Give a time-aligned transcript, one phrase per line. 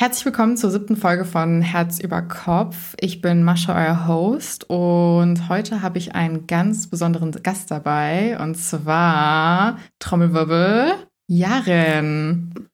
[0.00, 2.94] Herzlich willkommen zur siebten Folge von Herz über Kopf.
[3.00, 8.54] Ich bin Mascha, euer Host, und heute habe ich einen ganz besonderen Gast dabei, und
[8.54, 10.92] zwar Trommelwirbel
[11.26, 12.68] Jaren.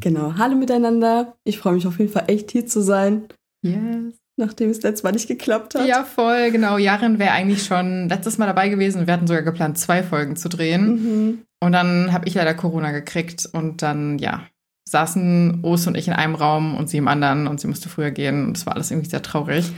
[0.00, 1.36] Genau, hallo miteinander.
[1.44, 3.28] Ich freue mich auf jeden Fall echt hier zu sein.
[3.62, 4.16] Yes.
[4.36, 5.86] Nachdem es letztes Mal nicht geklappt hat.
[5.86, 6.78] Ja, voll, genau.
[6.78, 9.06] Jaren wäre eigentlich schon letztes Mal dabei gewesen.
[9.06, 10.88] Wir hatten sogar geplant, zwei Folgen zu drehen.
[10.88, 11.42] Mhm.
[11.62, 14.48] Und dann habe ich leider Corona gekriegt und dann, ja,
[14.90, 18.10] saßen Os und ich in einem Raum und sie im anderen und sie musste früher
[18.10, 19.72] gehen und es war alles irgendwie sehr traurig.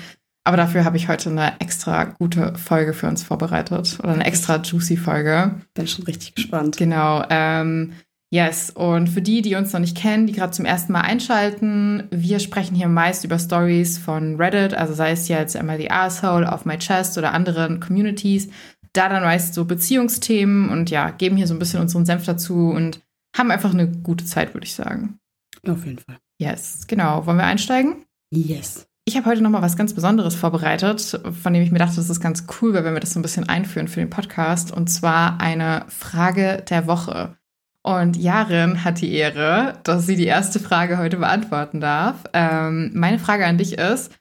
[0.44, 4.56] Aber dafür habe ich heute eine extra gute Folge für uns vorbereitet oder eine extra
[4.56, 5.54] juicy Folge.
[5.74, 6.76] Bin schon richtig gespannt.
[6.76, 7.24] Genau.
[7.30, 7.92] Ähm,
[8.32, 8.70] yes.
[8.70, 12.40] Und für die, die uns noch nicht kennen, die gerade zum ersten Mal einschalten, wir
[12.40, 16.64] sprechen hier meist über Stories von Reddit, also sei es jetzt I the Asshole, Off
[16.64, 18.48] My Chest oder anderen Communities.
[18.94, 22.70] Da dann meist so Beziehungsthemen und ja, geben hier so ein bisschen unseren Senf dazu
[22.70, 23.00] und
[23.36, 25.18] haben einfach eine gute Zeit, würde ich sagen.
[25.66, 26.18] Auf jeden Fall.
[26.38, 27.26] Yes, genau.
[27.26, 28.04] Wollen wir einsteigen?
[28.30, 28.86] Yes.
[29.04, 32.08] Ich habe heute noch mal was ganz Besonderes vorbereitet, von dem ich mir dachte, das
[32.08, 34.72] ist ganz cool, weil wenn wir das so ein bisschen einführen für den Podcast.
[34.72, 37.36] Und zwar eine Frage der Woche.
[37.82, 42.22] Und Jarin hat die Ehre, dass sie die erste Frage heute beantworten darf.
[42.32, 44.12] Ähm, meine Frage an dich ist,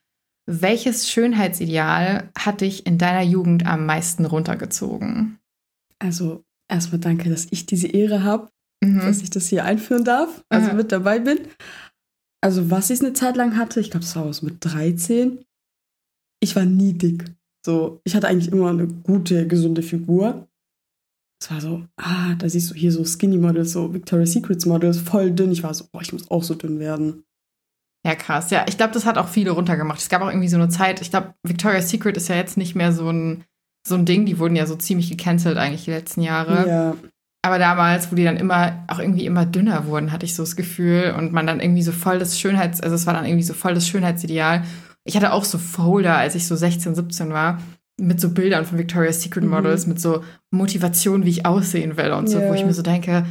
[0.47, 5.37] welches Schönheitsideal hat dich in deiner Jugend am meisten runtergezogen?
[5.99, 8.49] Also erstmal danke, dass ich diese Ehre habe,
[8.83, 8.99] Mhm.
[8.99, 10.75] dass ich das hier einführen darf, also Aha.
[10.75, 11.39] mit dabei bin.
[12.43, 15.45] Also was ich eine Zeit lang hatte, ich glaube, es war was mit 13.
[16.41, 17.25] Ich war nie dick.
[17.63, 20.47] So, ich hatte eigentlich immer eine gute, gesunde Figur.
[21.39, 24.99] Es war so, ah, da siehst du hier so Skinny Models, so Victoria's Secrets Models,
[24.99, 25.51] voll dünn.
[25.51, 27.23] Ich war so, boah, ich muss auch so dünn werden.
[28.03, 28.49] Ja, krass.
[28.49, 29.99] Ja, ich glaube, das hat auch viele runtergemacht.
[29.99, 32.73] Es gab auch irgendwie so eine Zeit, ich glaube, Victoria's Secret ist ja jetzt nicht
[32.73, 33.43] mehr so ein,
[33.87, 34.25] so ein Ding.
[34.25, 36.67] Die wurden ja so ziemlich gecancelt eigentlich die letzten Jahre.
[36.67, 36.97] Ja,
[37.43, 40.55] Aber damals, wo die dann immer, auch irgendwie immer dünner wurden, hatte ich so das
[40.55, 41.15] Gefühl.
[41.17, 43.73] Und man dann irgendwie so voll das Schönheits-, also es war dann irgendwie so voll
[43.73, 44.63] das Schönheitsideal.
[45.05, 47.59] Ich hatte auch so Folder, als ich so 16, 17 war,
[47.99, 49.49] mit so Bildern von Victoria's Secret Mhm.
[49.49, 52.49] Models, mit so Motivation, wie ich aussehen will und so, Ja.
[52.49, 53.25] wo ich mir so denke,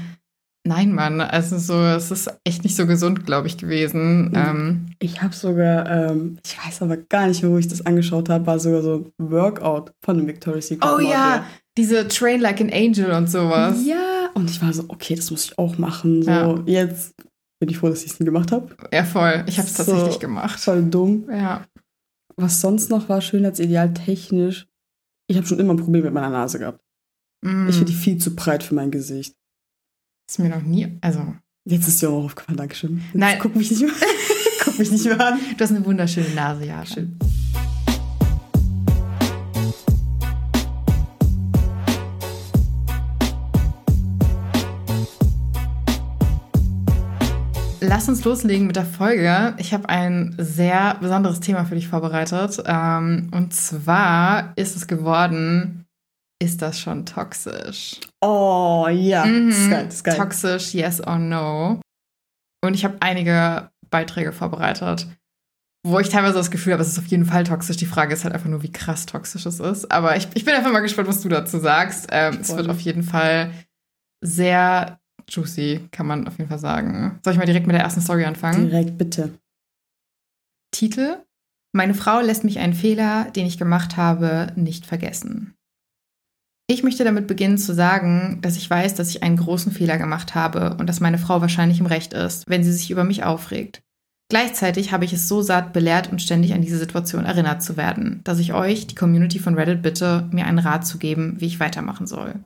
[0.66, 4.30] nein, Mann, also so, es ist echt nicht so gesund, glaube ich, gewesen.
[4.30, 4.34] Mhm.
[4.34, 8.28] Ähm, Ich habe sogar, ähm, ich weiß aber gar nicht mehr, wo ich das angeschaut
[8.28, 11.10] habe, war sogar so ein Workout von dem Victoria's Secret oh Model.
[11.10, 11.44] ja,
[11.80, 13.78] diese Train Like an Angel und sowas.
[13.84, 16.22] Ja, und ich war so, okay, das muss ich auch machen.
[16.22, 16.62] So, Ja.
[16.66, 17.14] jetzt
[17.58, 18.74] bin ich froh, dass ich es nie gemacht habe.
[18.92, 19.44] Ja, voll.
[19.46, 19.84] Ich habe es So.
[19.84, 20.60] tatsächlich gemacht.
[20.60, 21.24] Voll dumm.
[21.30, 21.64] Ja.
[22.36, 24.66] Was sonst noch war, Schönheitsideal technisch.
[25.28, 26.80] Ich habe schon immer ein Problem mit meiner Nase gehabt.
[27.42, 27.68] Mm.
[27.68, 29.34] Ich finde die viel zu breit für mein Gesicht.
[30.28, 31.34] ist mir noch nie, also
[31.66, 32.98] Jetzt ist dir auch aufgefallen, Dankeschön.
[32.98, 33.38] Jetzt Nein.
[33.40, 33.90] Guck mich nicht mehr,
[34.64, 35.38] guck mich nicht mehr an.
[35.56, 36.84] Du hast eine wunderschöne Nase, ja.
[36.86, 37.18] Schön.
[47.90, 49.52] Lass uns loslegen mit der Folge.
[49.58, 52.62] Ich habe ein sehr besonderes Thema für dich vorbereitet.
[52.64, 55.86] Ähm, und zwar ist es geworden,
[56.40, 57.98] ist das schon toxisch?
[58.20, 59.48] Oh ja, Mhm.
[59.48, 60.16] das ist geil, das ist geil.
[60.16, 61.80] Toxisch, yes or no.
[62.64, 65.08] Und ich habe einige Beiträge vorbereitet,
[65.84, 67.76] wo ich teilweise das Gefühl habe, es ist auf jeden Fall toxisch.
[67.78, 69.90] Die Frage ist halt einfach nur, wie krass toxisch es ist.
[69.90, 72.06] Aber ich, ich bin einfach mal gespannt, was du dazu sagst.
[72.12, 73.50] Ähm, es wird auf jeden Fall
[74.22, 74.99] sehr
[75.30, 77.18] juicy, kann man auf jeden Fall sagen.
[77.24, 78.68] Soll ich mal direkt mit der ersten Story anfangen?
[78.68, 79.38] Direkt, bitte.
[80.72, 81.16] Titel:
[81.72, 85.54] Meine Frau lässt mich einen Fehler, den ich gemacht habe, nicht vergessen.
[86.70, 90.36] Ich möchte damit beginnen zu sagen, dass ich weiß, dass ich einen großen Fehler gemacht
[90.36, 93.82] habe und dass meine Frau wahrscheinlich im Recht ist, wenn sie sich über mich aufregt.
[94.30, 98.20] Gleichzeitig habe ich es so satt, belehrt und ständig an diese Situation erinnert zu werden,
[98.22, 101.58] dass ich euch, die Community von Reddit, bitte, mir einen Rat zu geben, wie ich
[101.58, 102.36] weitermachen soll.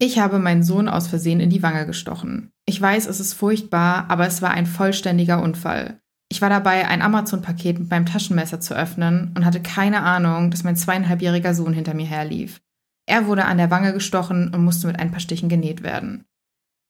[0.00, 2.52] Ich habe meinen Sohn aus Versehen in die Wange gestochen.
[2.66, 6.00] Ich weiß, es ist furchtbar, aber es war ein vollständiger Unfall.
[6.30, 10.62] Ich war dabei, ein Amazon-Paket mit meinem Taschenmesser zu öffnen und hatte keine Ahnung, dass
[10.62, 12.60] mein zweieinhalbjähriger Sohn hinter mir herlief.
[13.06, 16.26] Er wurde an der Wange gestochen und musste mit ein paar Stichen genäht werden.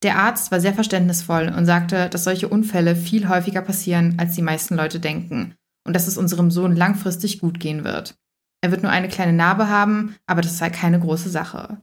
[0.02, 4.42] Der Arzt war sehr verständnisvoll und sagte, dass solche Unfälle viel häufiger passieren, als die
[4.42, 5.54] meisten Leute denken
[5.86, 8.16] und dass es unserem Sohn langfristig gut gehen wird.
[8.60, 11.80] Er wird nur eine kleine Narbe haben, aber das sei keine große Sache.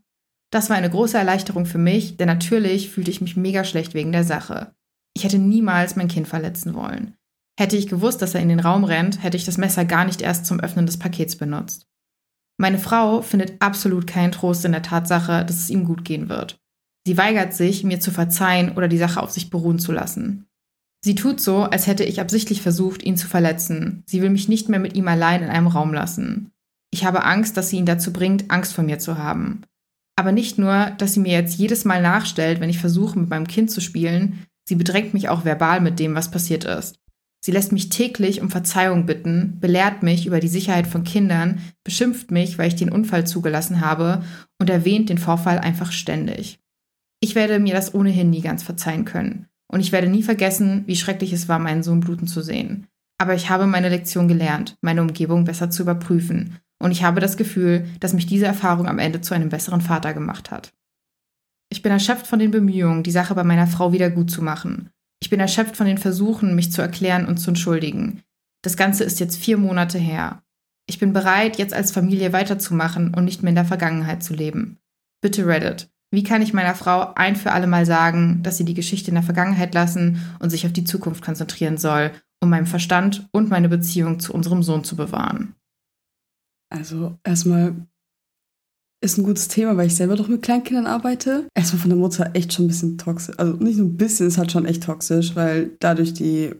[0.55, 4.13] Das war eine große Erleichterung für mich, denn natürlich fühlte ich mich mega schlecht wegen
[4.13, 4.73] der Sache.
[5.13, 7.13] Ich hätte niemals mein Kind verletzen wollen.
[7.59, 10.21] Hätte ich gewusst, dass er in den Raum rennt, hätte ich das Messer gar nicht
[10.21, 11.87] erst zum Öffnen des Pakets benutzt.
[12.57, 16.57] Meine Frau findet absolut keinen Trost in der Tatsache, dass es ihm gut gehen wird.
[17.05, 20.45] Sie weigert sich, mir zu verzeihen oder die Sache auf sich beruhen zu lassen.
[21.03, 24.03] Sie tut so, als hätte ich absichtlich versucht, ihn zu verletzen.
[24.05, 26.51] Sie will mich nicht mehr mit ihm allein in einem Raum lassen.
[26.93, 29.63] Ich habe Angst, dass sie ihn dazu bringt, Angst vor mir zu haben.
[30.15, 33.47] Aber nicht nur, dass sie mir jetzt jedes Mal nachstellt, wenn ich versuche, mit meinem
[33.47, 36.99] Kind zu spielen, sie bedrängt mich auch verbal mit dem, was passiert ist.
[37.45, 42.31] Sie lässt mich täglich um Verzeihung bitten, belehrt mich über die Sicherheit von Kindern, beschimpft
[42.31, 44.23] mich, weil ich den Unfall zugelassen habe
[44.59, 46.59] und erwähnt den Vorfall einfach ständig.
[47.19, 49.47] Ich werde mir das ohnehin nie ganz verzeihen können.
[49.71, 52.87] Und ich werde nie vergessen, wie schrecklich es war, meinen Sohn bluten zu sehen.
[53.17, 56.57] Aber ich habe meine Lektion gelernt, meine Umgebung besser zu überprüfen.
[56.79, 60.13] Und ich habe das Gefühl, dass mich diese Erfahrung am Ende zu einem besseren Vater
[60.13, 60.73] gemacht hat.
[61.69, 64.89] Ich bin erschöpft von den Bemühungen, die Sache bei meiner Frau wieder gut zu machen.
[65.21, 68.21] Ich bin erschöpft von den Versuchen, mich zu erklären und zu entschuldigen.
[68.61, 70.41] Das Ganze ist jetzt vier Monate her.
[70.87, 74.77] Ich bin bereit, jetzt als Familie weiterzumachen und nicht mehr in der Vergangenheit zu leben.
[75.21, 75.89] Bitte Reddit.
[76.11, 79.15] Wie kann ich meiner Frau ein für alle Mal sagen, dass sie die Geschichte in
[79.15, 82.11] der Vergangenheit lassen und sich auf die Zukunft konzentrieren soll,
[82.41, 85.55] um meinen Verstand und meine Beziehung zu unserem Sohn zu bewahren?
[86.69, 87.87] Also erstmal
[89.01, 91.47] ist ein gutes Thema, weil ich selber doch mit Kleinkindern arbeite.
[91.53, 93.37] Erstmal von der Mutter echt schon ein bisschen toxisch.
[93.37, 96.53] Also nicht nur ein bisschen, ist halt schon echt toxisch, weil dadurch die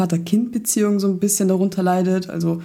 [0.00, 2.28] Vater-Kind-Beziehung so ein bisschen darunter leidet.
[2.28, 2.62] Also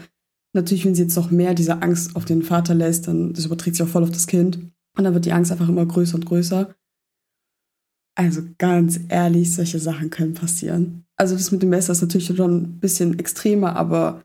[0.54, 3.76] natürlich, wenn sie jetzt noch mehr diese Angst auf den Vater lässt, dann das überträgt
[3.76, 4.58] sich auch voll auf das Kind.
[4.98, 6.74] Und dann wird die Angst einfach immer größer und größer.
[8.18, 11.06] Also ganz ehrlich, solche Sachen können passieren.
[11.18, 14.24] Also das mit dem Messer ist natürlich schon ein bisschen extremer, aber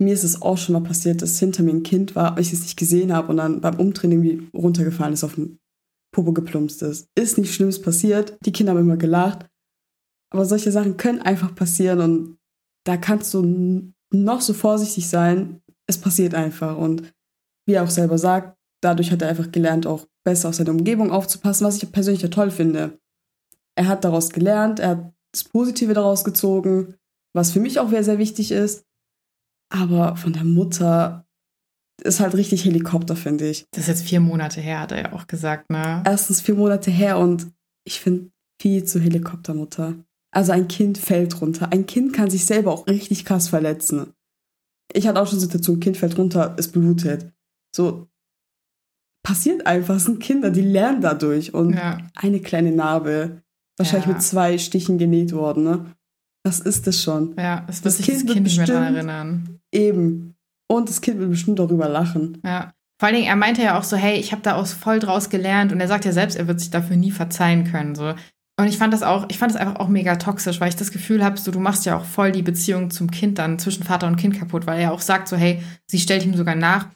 [0.00, 2.52] mir ist es auch schon mal passiert, dass hinter mir ein Kind war, aber ich
[2.52, 5.58] es nicht gesehen habe und dann beim Umdrehen irgendwie runtergefallen ist, auf den
[6.12, 7.08] Popo geplumpst ist.
[7.16, 8.38] Ist nicht Schlimmes passiert.
[8.44, 9.46] Die Kinder haben immer gelacht.
[10.30, 12.38] Aber solche Sachen können einfach passieren und
[12.84, 15.60] da kannst du noch so vorsichtig sein.
[15.86, 16.76] Es passiert einfach.
[16.76, 17.12] Und
[17.66, 21.10] wie er auch selber sagt, dadurch hat er einfach gelernt, auch besser auf seine Umgebung
[21.10, 22.98] aufzupassen, was ich persönlich ja toll finde.
[23.76, 26.94] Er hat daraus gelernt, er hat das Positive daraus gezogen,
[27.34, 28.84] was für mich auch sehr, sehr wichtig ist.
[29.70, 31.26] Aber von der Mutter
[32.02, 33.66] ist halt richtig Helikopter, finde ich.
[33.72, 36.02] Das ist jetzt vier Monate her, hat er ja auch gesagt, ne?
[36.06, 37.48] Erstens vier Monate her und
[37.84, 38.30] ich finde
[38.60, 39.94] viel zu Helikoptermutter.
[40.30, 41.72] Also ein Kind fällt runter.
[41.72, 44.12] Ein Kind kann sich selber auch richtig krass verletzen.
[44.92, 47.32] Ich hatte auch schon Situation, ein Kind fällt runter, es blutet.
[47.74, 48.08] So
[49.26, 49.96] passiert einfach.
[49.96, 51.54] Es sind Kinder, die lernen dadurch.
[51.54, 51.98] Und ja.
[52.14, 53.42] eine kleine Narbe,
[53.76, 54.14] wahrscheinlich ja.
[54.14, 55.94] mit zwei Stichen genäht worden, ne?
[56.44, 57.34] Was ist das schon?
[57.36, 59.57] Ja, es wird das sich kind das Kind nicht mehr daran erinnern.
[59.72, 60.36] Eben.
[60.70, 62.40] Und das Kind wird bestimmt darüber lachen.
[62.44, 62.72] Ja.
[63.00, 65.30] Vor allen Dingen, er meinte ja auch so, hey, ich habe da auch voll draus
[65.30, 67.94] gelernt und er sagt ja selbst, er wird sich dafür nie verzeihen können.
[67.94, 68.14] So.
[68.58, 70.90] Und ich fand das auch, ich fand das einfach auch mega toxisch, weil ich das
[70.90, 74.08] Gefühl habe, so du machst ja auch voll die Beziehung zum Kind dann zwischen Vater
[74.08, 76.88] und Kind kaputt, weil er auch sagt so, hey, sie stellt ihm sogar nach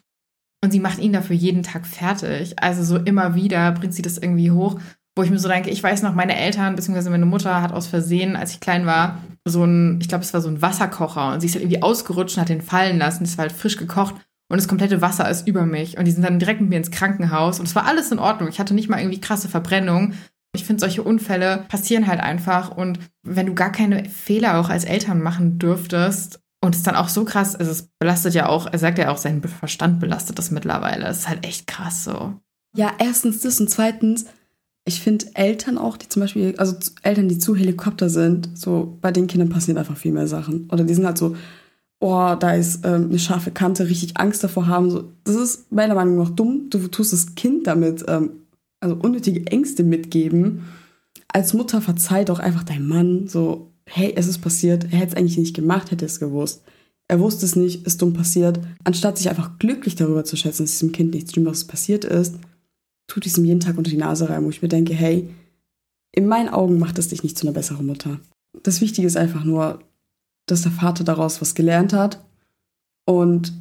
[0.65, 2.61] und sie macht ihn dafür jeden Tag fertig.
[2.61, 4.81] Also so immer wieder bringt sie das irgendwie hoch,
[5.17, 7.11] wo ich mir so denke, ich weiß noch, meine Eltern bzw.
[7.11, 10.41] meine Mutter hat aus Versehen, als ich klein war, so ein, ich glaube, es war
[10.41, 13.25] so ein Wasserkocher und sie ist halt irgendwie ausgerutscht und hat den fallen lassen.
[13.25, 14.15] Es war halt frisch gekocht
[14.53, 15.99] und das komplette Wasser ist über mich.
[15.99, 18.49] Und die sind dann direkt mit mir ins Krankenhaus und es war alles in Ordnung.
[18.49, 20.15] Ich hatte nicht mal irgendwie krasse Verbrennung.
[20.55, 22.71] Ich finde, solche Unfälle passieren halt einfach.
[22.71, 27.09] Und wenn du gar keine Fehler auch als Eltern machen dürftest und es dann auch
[27.09, 30.51] so krass, also es belastet ja auch, er sagt ja auch, sein Verstand belastet das
[30.51, 31.07] mittlerweile.
[31.07, 32.35] Es ist halt echt krass so.
[32.77, 34.27] Ja, erstens das und zweitens,
[34.85, 39.13] ich finde Eltern auch, die zum Beispiel, also Eltern, die zu Helikopter sind, so bei
[39.13, 40.69] den Kindern passieren einfach viel mehr Sachen.
[40.71, 41.37] Oder die sind halt so,
[42.01, 44.91] oh, da ist ähm, eine scharfe Kante, richtig Angst davor haben.
[44.91, 46.69] So, das ist meiner Meinung nach dumm.
[46.69, 48.31] Du tust das Kind damit, ähm,
[48.81, 50.65] also unnötige Ängste mitgeben.
[51.29, 55.17] Als Mutter verzeih doch einfach deinem Mann so, hey, es ist passiert, er hätte es
[55.17, 56.63] eigentlich nicht gemacht, hätte es gewusst.
[57.07, 58.59] Er wusste es nicht, ist dumm passiert.
[58.83, 62.37] Anstatt sich einfach glücklich darüber zu schätzen, dass diesem Kind nichts Schlimmeres passiert ist,
[63.13, 65.29] tut diesem jeden Tag unter die Nase rein, wo ich mir denke, hey,
[66.13, 68.21] in meinen Augen macht es dich nicht zu einer besseren Mutter.
[68.63, 69.81] Das Wichtige ist einfach nur,
[70.47, 72.25] dass der Vater daraus was gelernt hat
[73.05, 73.53] und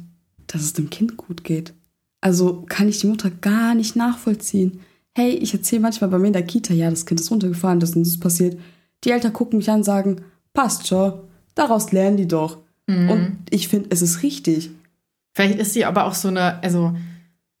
[0.46, 1.74] dass es dem Kind gut geht.
[2.22, 4.80] Also kann ich die Mutter gar nicht nachvollziehen.
[5.14, 7.90] Hey, ich erzähle manchmal bei mir in der Kita, ja, das Kind ist runtergefahren, das
[7.94, 8.58] ist passiert.
[9.04, 10.22] Die Eltern gucken mich an und sagen,
[10.54, 11.12] passt schon,
[11.54, 12.58] daraus lernen die doch.
[12.86, 13.10] Mhm.
[13.10, 14.70] Und ich finde, es ist richtig.
[15.34, 16.96] Vielleicht ist sie aber auch so eine, also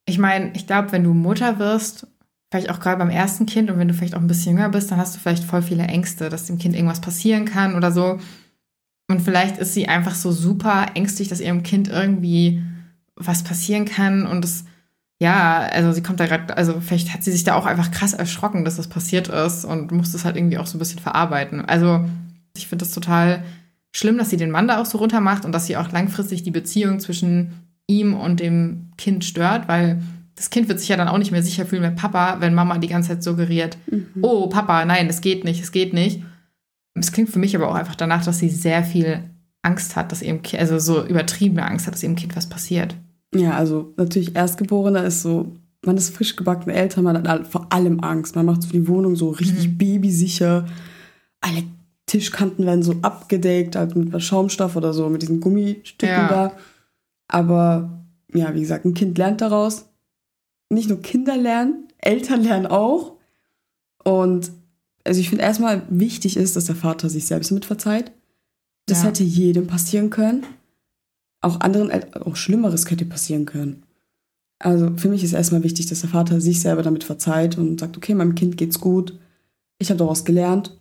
[0.06, 2.06] ich meine, ich glaube, wenn du Mutter wirst,
[2.50, 4.90] vielleicht auch gerade beim ersten Kind und wenn du vielleicht auch ein bisschen jünger bist,
[4.90, 8.18] dann hast du vielleicht voll viele Ängste, dass dem Kind irgendwas passieren kann oder so.
[9.08, 12.62] Und vielleicht ist sie einfach so super ängstlich, dass ihrem Kind irgendwie
[13.16, 14.64] was passieren kann und es,
[15.20, 18.14] ja, also sie kommt da gerade, also vielleicht hat sie sich da auch einfach krass
[18.14, 21.64] erschrocken, dass das passiert ist und muss das halt irgendwie auch so ein bisschen verarbeiten.
[21.64, 22.04] Also
[22.56, 23.44] ich finde das total
[23.94, 26.42] schlimm, dass sie den Mann da auch so runter macht und dass sie auch langfristig
[26.42, 27.52] die Beziehung zwischen
[27.86, 30.00] ihm und dem Kind stört, weil
[30.36, 32.78] das Kind wird sich ja dann auch nicht mehr sicher fühlen mit Papa, wenn Mama
[32.78, 34.06] die ganze Zeit suggeriert, mhm.
[34.22, 36.22] oh Papa, nein, es geht nicht, es geht nicht.
[36.94, 39.24] Es klingt für mich aber auch einfach danach, dass sie sehr viel
[39.62, 42.94] Angst hat, dass ihrem Kind, also so übertriebene Angst hat, dass ihrem Kind was passiert.
[43.34, 48.00] Ja, also natürlich Erstgeborener ist so, man ist frisch gebackene Eltern, man hat vor allem
[48.00, 48.36] Angst.
[48.36, 49.78] Man macht so die Wohnung so richtig mhm.
[49.78, 50.66] babysicher.
[51.40, 51.64] Alle
[52.06, 56.28] Tischkanten werden so abgedeckt, halt mit Schaumstoff oder so, mit diesen Gummistücken ja.
[56.28, 56.52] da.
[57.26, 58.01] Aber
[58.34, 59.86] ja, wie gesagt, ein Kind lernt daraus.
[60.70, 63.16] Nicht nur Kinder lernen, Eltern lernen auch.
[64.04, 64.52] Und
[65.04, 68.12] also ich finde erstmal wichtig ist, dass der Vater sich selbst mit verzeiht.
[68.86, 69.08] Das ja.
[69.08, 70.44] hätte jedem passieren können.
[71.40, 73.82] Auch anderen, auch Schlimmeres könnte passieren können.
[74.58, 77.96] Also für mich ist erstmal wichtig, dass der Vater sich selber damit verzeiht und sagt,
[77.96, 79.18] okay, meinem Kind geht's gut,
[79.78, 80.78] ich habe daraus gelernt.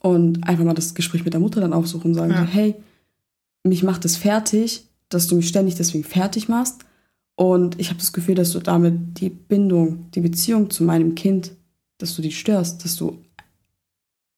[0.00, 2.44] Und einfach mal das Gespräch mit der Mutter dann aufsuchen und sagen, ja.
[2.44, 2.76] hey,
[3.64, 6.84] mich macht es fertig, dass du mich ständig deswegen fertig machst.
[7.36, 11.52] Und ich habe das Gefühl, dass du damit die Bindung, die Beziehung zu meinem Kind,
[11.98, 13.18] dass du die störst, dass du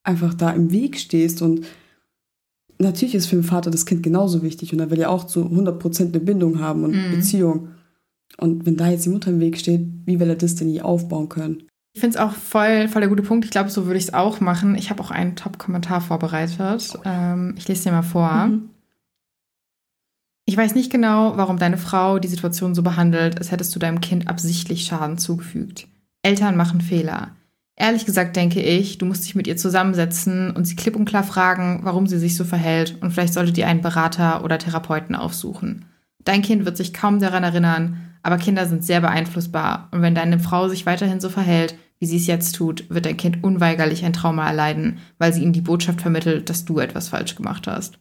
[0.03, 1.43] einfach da im Weg stehst.
[1.43, 1.65] Und
[2.79, 5.45] natürlich ist für den Vater das Kind genauso wichtig und er will ja auch zu
[5.45, 7.17] 100% eine Bindung haben und mhm.
[7.17, 7.69] Beziehung.
[8.39, 10.83] Und wenn da jetzt die Mutter im Weg steht, wie will er das denn je
[10.83, 11.65] aufbauen können?
[11.93, 13.45] Ich finde es auch voll, voll der gute Punkt.
[13.45, 14.77] Ich glaube, so würde ich es auch machen.
[14.77, 16.99] Ich habe auch einen Top-Kommentar vorbereitet.
[17.05, 18.47] Ähm, ich lese dir mal vor.
[18.47, 18.71] Mhm.
[20.51, 24.01] Ich weiß nicht genau, warum deine Frau die Situation so behandelt, als hättest du deinem
[24.01, 25.87] Kind absichtlich Schaden zugefügt.
[26.25, 27.37] Eltern machen Fehler.
[27.77, 31.23] Ehrlich gesagt denke ich, du musst dich mit ihr zusammensetzen und sie klipp und klar
[31.23, 35.85] fragen, warum sie sich so verhält und vielleicht solltet ihr einen Berater oder Therapeuten aufsuchen.
[36.25, 40.41] Dein Kind wird sich kaum daran erinnern, aber Kinder sind sehr beeinflussbar und wenn deine
[40.41, 44.15] Frau sich weiterhin so verhält, wie sie es jetzt tut, wird dein Kind unweigerlich ein
[44.15, 48.01] Trauma erleiden, weil sie ihm die Botschaft vermittelt, dass du etwas falsch gemacht hast.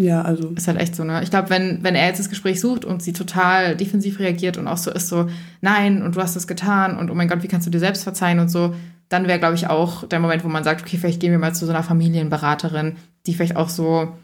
[0.00, 0.50] Ja, also.
[0.56, 1.22] Ist halt echt so, ne?
[1.22, 4.66] Ich glaube, wenn, wenn er jetzt das Gespräch sucht und sie total defensiv reagiert und
[4.66, 5.28] auch so ist, so,
[5.60, 8.04] nein, und du hast das getan und oh mein Gott, wie kannst du dir selbst
[8.04, 8.74] verzeihen und so,
[9.10, 11.54] dann wäre, glaube ich, auch der Moment, wo man sagt, okay, vielleicht gehen wir mal
[11.54, 14.14] zu so einer Familienberaterin, die vielleicht auch so,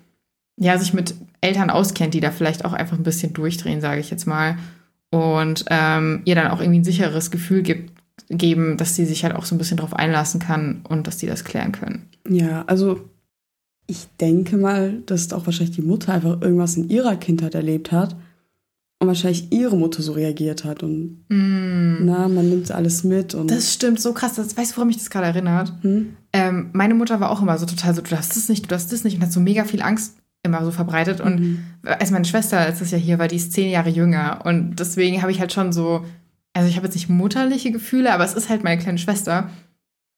[0.56, 4.10] ja, sich mit Eltern auskennt, die da vielleicht auch einfach ein bisschen durchdrehen, sage ich
[4.10, 4.56] jetzt mal.
[5.10, 7.92] Und ähm, ihr dann auch irgendwie ein sicheres Gefühl gibt,
[8.30, 11.26] geben, dass sie sich halt auch so ein bisschen drauf einlassen kann und dass die
[11.26, 12.08] das klären können.
[12.28, 13.10] Ja, also
[13.86, 18.16] ich denke mal, dass auch wahrscheinlich die Mutter einfach irgendwas in ihrer Kindheit erlebt hat
[18.98, 22.04] und wahrscheinlich ihre Mutter so reagiert hat und mm.
[22.04, 24.34] na, man nimmt alles mit und das stimmt so krass.
[24.34, 25.72] Das, weißt du, woran mich das gerade erinnert?
[25.82, 26.16] Hm?
[26.32, 28.92] Ähm, meine Mutter war auch immer so total so, du darfst das nicht, du darfst
[28.92, 31.58] das nicht und hat so mega viel Angst immer so verbreitet und mhm.
[31.82, 35.20] als meine Schwester, als das ja hier war, die ist zehn Jahre jünger und deswegen
[35.20, 36.04] habe ich halt schon so,
[36.52, 39.50] also ich habe jetzt nicht mutterliche Gefühle, aber es ist halt meine kleine Schwester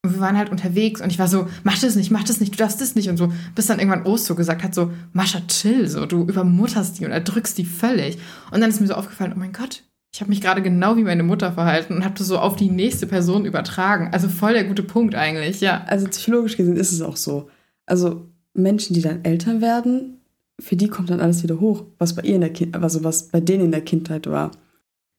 [0.02, 2.52] und wir waren halt unterwegs und ich war so, mach das nicht, mach das nicht,
[2.52, 5.88] du darfst das nicht und so, bis dann irgendwann Osto gesagt hat, so, Mascha, chill,
[5.88, 8.18] so, du übermutterst die und erdrückst die völlig.
[8.52, 9.82] Und dann ist mir so aufgefallen, oh mein Gott,
[10.14, 12.70] ich habe mich gerade genau wie meine Mutter verhalten und habe das so auf die
[12.70, 14.10] nächste Person übertragen.
[14.12, 15.84] Also voll der gute Punkt eigentlich, ja.
[15.86, 17.50] Also psychologisch gesehen ist es auch so.
[17.84, 20.20] Also Menschen, die dann Eltern werden,
[20.60, 23.28] für die kommt dann alles wieder hoch, was bei ihr in der Kind, also was
[23.28, 24.50] bei denen in der Kindheit war.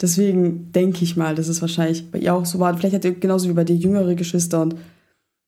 [0.01, 2.75] Deswegen denke ich mal, dass es wahrscheinlich bei ihr auch so war.
[2.77, 4.75] Vielleicht hat ihr genauso wie bei dir jüngere Geschwister und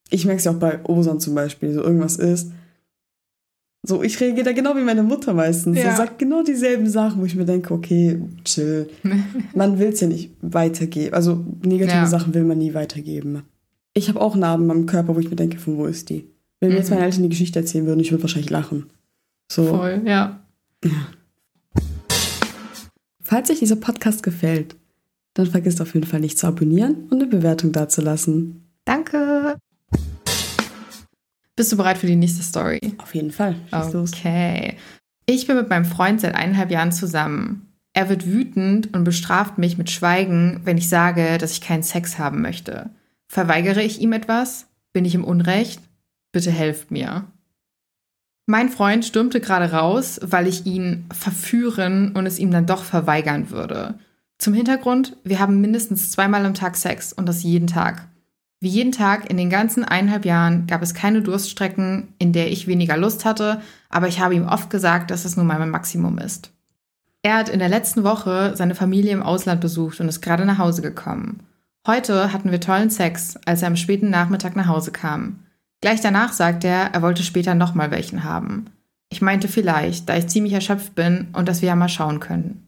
[0.10, 2.52] ich merke es ja auch bei Osan zum Beispiel, so irgendwas ist.
[3.84, 5.78] So, ich reagiere da genau wie meine Mutter meistens.
[5.78, 5.92] Ja.
[5.92, 8.90] Sie sagt genau dieselben Sachen, wo ich mir denke, okay, chill.
[9.56, 11.14] man will es ja nicht weitergeben.
[11.16, 12.06] Also negative ja.
[12.06, 13.44] Sachen will man nie weitergeben.
[13.94, 16.28] Ich habe auch Narben am Körper, wo ich mir denke, von wo ist die?
[16.60, 16.76] Wenn mhm.
[16.76, 18.92] mir jetzt meine Eltern die Geschichte erzählen würden, ich würde wahrscheinlich lachen.
[19.52, 19.66] So.
[19.66, 20.42] Voll, ja.
[20.84, 20.92] Ja.
[23.32, 24.76] Falls euch dieser Podcast gefällt,
[25.36, 28.70] dann vergisst auf jeden Fall nicht zu abonnieren und eine Bewertung dazulassen.
[28.84, 29.56] Danke.
[31.56, 32.82] Bist du bereit für die nächste Story?
[32.98, 33.56] Auf jeden Fall.
[33.72, 34.76] okay.
[35.28, 37.72] Ich bin mit meinem Freund seit eineinhalb Jahren zusammen.
[37.94, 42.20] Er wird wütend und bestraft mich mit Schweigen, wenn ich sage, dass ich keinen Sex
[42.20, 42.90] haben möchte.
[43.30, 44.68] Verweigere ich ihm etwas?
[44.92, 45.80] Bin ich im Unrecht?
[46.34, 47.28] Bitte helft mir.
[48.52, 53.50] Mein Freund stürmte gerade raus, weil ich ihn verführen und es ihm dann doch verweigern
[53.50, 53.94] würde.
[54.40, 58.10] Zum Hintergrund, wir haben mindestens zweimal am Tag Sex und das jeden Tag.
[58.60, 62.68] Wie jeden Tag in den ganzen eineinhalb Jahren gab es keine Durststrecken, in der ich
[62.68, 66.18] weniger Lust hatte, aber ich habe ihm oft gesagt, dass es nun mal mein Maximum
[66.18, 66.52] ist.
[67.22, 70.58] Er hat in der letzten Woche seine Familie im Ausland besucht und ist gerade nach
[70.58, 71.40] Hause gekommen.
[71.88, 75.40] Heute hatten wir tollen Sex, als er am späten Nachmittag nach Hause kam.
[75.82, 78.68] Gleich danach sagt er, er wollte später nochmal welchen haben.
[79.10, 82.68] Ich meinte vielleicht, da ich ziemlich erschöpft bin und dass wir ja mal schauen können.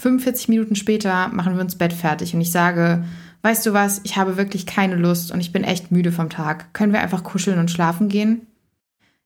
[0.00, 3.04] 45 Minuten später machen wir uns Bett fertig und ich sage,
[3.42, 6.72] weißt du was, ich habe wirklich keine Lust und ich bin echt müde vom Tag.
[6.72, 8.46] Können wir einfach kuscheln und schlafen gehen?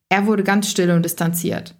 [0.08, 1.74] Er wurde ganz still und distanziert.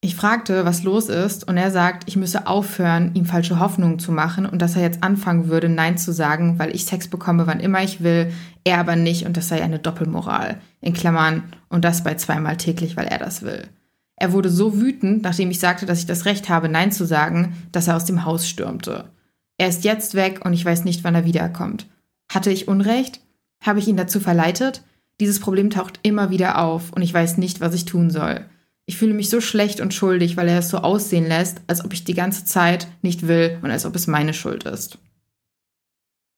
[0.00, 4.12] Ich fragte, was los ist, und er sagt, ich müsse aufhören, ihm falsche Hoffnungen zu
[4.12, 7.58] machen und dass er jetzt anfangen würde, Nein zu sagen, weil ich Sex bekomme, wann
[7.58, 10.60] immer ich will, er aber nicht und das sei eine Doppelmoral.
[10.80, 13.66] In Klammern, und das bei zweimal täglich, weil er das will.
[14.14, 17.56] Er wurde so wütend, nachdem ich sagte, dass ich das Recht habe, Nein zu sagen,
[17.72, 19.10] dass er aus dem Haus stürmte.
[19.58, 21.86] Er ist jetzt weg und ich weiß nicht, wann er wiederkommt.
[22.32, 23.20] Hatte ich Unrecht?
[23.64, 24.82] Habe ich ihn dazu verleitet?
[25.20, 28.44] Dieses Problem taucht immer wieder auf und ich weiß nicht, was ich tun soll.
[28.88, 31.92] Ich fühle mich so schlecht und schuldig, weil er es so aussehen lässt, als ob
[31.92, 34.96] ich die ganze Zeit nicht will und als ob es meine Schuld ist.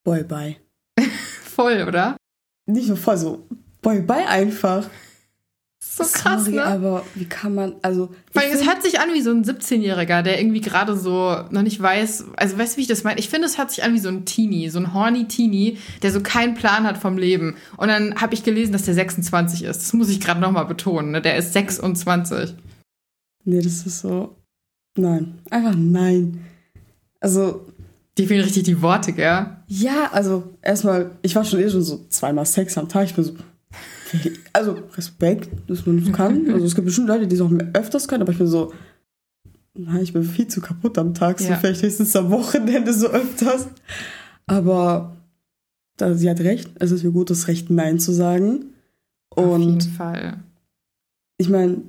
[0.03, 0.57] Boy, bye.
[1.45, 2.17] Voll, oder?
[2.67, 3.47] Nicht nur voll so.
[3.83, 4.91] Boy, bye einfach.
[5.83, 6.65] So krass, Sorry, ne?
[6.67, 8.11] aber wie kann man, also.
[8.35, 11.81] Allem, es hört sich an wie so ein 17-Jähriger, der irgendwie gerade so noch nicht
[11.81, 13.19] weiß, also weißt du, wie ich das meine?
[13.19, 16.13] Ich finde, es hört sich an wie so ein Teenie, so ein horny Teenie, der
[16.13, 17.57] so keinen Plan hat vom Leben.
[17.79, 19.79] Und dann habe ich gelesen, dass der 26 ist.
[19.81, 21.23] Das muss ich gerade nochmal betonen, ne?
[21.23, 22.55] Der ist 26.
[23.47, 24.37] Nee, das ist so.
[24.99, 25.39] Nein.
[25.49, 26.45] Einfach nein.
[27.21, 27.67] Also,
[28.19, 29.47] Die fehlen richtig die Worte, gell?
[29.67, 33.07] ja, also erstmal, ich war schon eh schon so zweimal Sex am Tag.
[33.07, 33.33] Ich bin so.
[34.53, 36.51] Also, Respekt, dass man das kann.
[36.51, 38.73] Also, es gibt bestimmt Leute, die es auch öfters können, aber ich bin so.
[39.75, 41.39] Nein, ich bin viel zu kaputt am Tag.
[41.39, 41.57] So Ja.
[41.57, 43.69] vielleicht höchstens am Wochenende so öfters.
[44.47, 45.17] Aber
[45.97, 46.71] da, sie hat recht.
[46.81, 48.65] Es ist mir gut, das Recht Nein zu sagen.
[49.31, 50.39] Auf jeden Und Fall.
[51.39, 51.83] ich meine,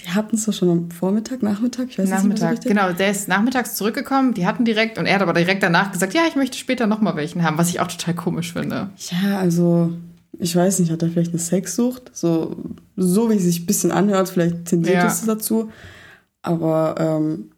[0.00, 2.92] die hatten es doch schon am Vormittag, Nachmittag, ich weiß nicht mehr so Nachmittag, genau.
[2.92, 6.22] Der ist nachmittags zurückgekommen, die hatten direkt, und er hat aber direkt danach gesagt, ja,
[6.28, 8.90] ich möchte später nochmal welchen haben, was ich auch total komisch finde.
[9.22, 9.92] Ja, also,
[10.38, 12.10] ich weiß nicht, hat er vielleicht eine Sexsucht?
[12.14, 12.56] So,
[12.96, 15.06] so wie es sich ein bisschen anhört, vielleicht tendiert Ja.
[15.06, 15.70] es dazu.
[16.42, 17.50] Aber, ähm,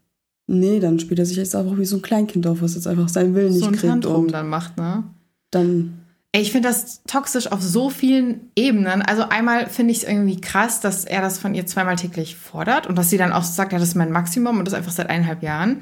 [0.47, 3.09] nee, dann spielt er sich jetzt einfach wie so ein Kleinkind auf, was jetzt einfach
[3.09, 3.91] seinen Willen so nicht kriegt.
[3.91, 5.05] Tantrum Und dann macht, ne?
[5.51, 6.01] dann,
[6.33, 9.01] Ey, Ich finde das toxisch auf so vielen Ebenen.
[9.01, 12.87] Also einmal finde ich es irgendwie krass, dass er das von ihr zweimal täglich fordert
[12.87, 15.09] und dass sie dann auch sagt, ja, das ist mein Maximum und das einfach seit
[15.09, 15.79] eineinhalb Jahren.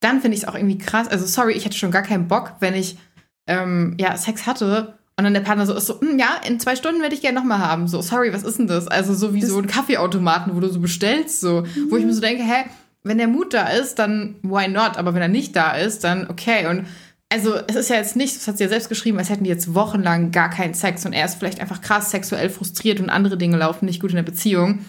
[0.00, 1.08] Dann finde ich es auch irgendwie krass.
[1.08, 2.98] Also sorry, ich hätte schon gar keinen Bock, wenn ich
[3.46, 6.76] ähm, ja Sex hatte und dann der Partner so ist so, "Hm, ja, in zwei
[6.76, 7.88] Stunden werde ich gerne nochmal haben.
[7.88, 8.88] So, sorry, was ist denn das?
[8.88, 12.14] Also so wie Das- so ein Kaffeeautomaten, wo du so bestellst, so, wo ich mir
[12.14, 12.64] so denke, hä,
[13.02, 14.96] wenn der Mut da ist, dann why not?
[14.96, 16.66] Aber wenn er nicht da ist, dann okay.
[16.68, 16.86] Und
[17.30, 19.50] also es ist ja jetzt nicht, das hat sie ja selbst geschrieben, als hätten die
[19.50, 23.36] jetzt wochenlang gar keinen Sex und er ist vielleicht einfach krass sexuell frustriert und andere
[23.36, 24.80] Dinge laufen nicht gut in der Beziehung.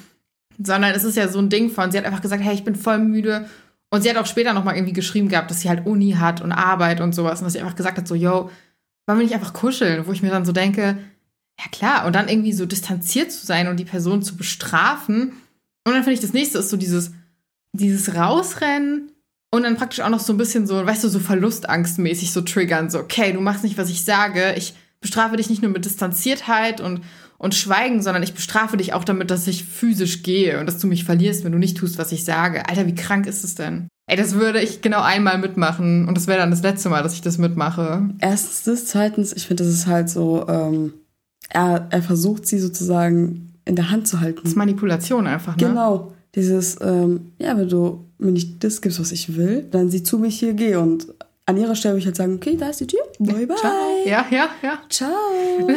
[0.62, 2.76] Sondern es ist ja so ein Ding von, sie hat einfach gesagt, hey, ich bin
[2.76, 3.46] voll müde.
[3.92, 6.52] Und sie hat auch später nochmal irgendwie geschrieben gehabt, dass sie halt Uni hat und
[6.52, 7.40] Arbeit und sowas.
[7.40, 8.52] Und dass sie einfach gesagt hat, so, yo,
[9.10, 10.06] wollen wir nicht einfach kuscheln?
[10.06, 10.98] Wo ich mir dann so denke,
[11.60, 15.34] ja klar, und dann irgendwie so distanziert zu sein und die Person zu bestrafen.
[15.84, 17.12] Und dann finde ich, das nächste ist so dieses,
[17.74, 19.12] dieses Rausrennen
[19.52, 22.92] und dann praktisch auch noch so ein bisschen so, weißt du, so verlustangstmäßig so triggern,
[22.92, 26.80] so, okay, du machst nicht, was ich sage, ich bestrafe dich nicht nur mit Distanziertheit
[26.80, 27.02] und,
[27.40, 30.86] und Schweigen, sondern ich bestrafe dich auch damit, dass ich physisch gehe und dass du
[30.86, 32.70] mich verlierst, wenn du nicht tust, was ich sage.
[32.70, 33.88] Alter, wie krank ist es denn?
[34.10, 37.14] Ey, das würde ich genau einmal mitmachen und das wäre dann das letzte Mal, dass
[37.14, 38.10] ich das mitmache.
[38.20, 40.94] erstens das, zweitens, ich finde, das ist halt so, ähm,
[41.50, 44.40] er, er versucht sie sozusagen in der Hand zu halten.
[44.42, 45.68] Das ist Manipulation einfach, ne?
[45.68, 46.14] Genau.
[46.36, 50.24] Dieses, ähm, ja, wenn du mir nicht das gibst, was ich will, dann sieh zu,
[50.24, 50.80] ich hier gehe.
[50.80, 51.08] Und
[51.46, 53.02] an ihrer Stelle würde ich halt sagen, okay, da ist die Tür.
[53.20, 53.56] Bye, bye.
[53.58, 53.72] Ciao.
[54.06, 54.80] Ja, ja, ja.
[54.90, 55.10] Ciao.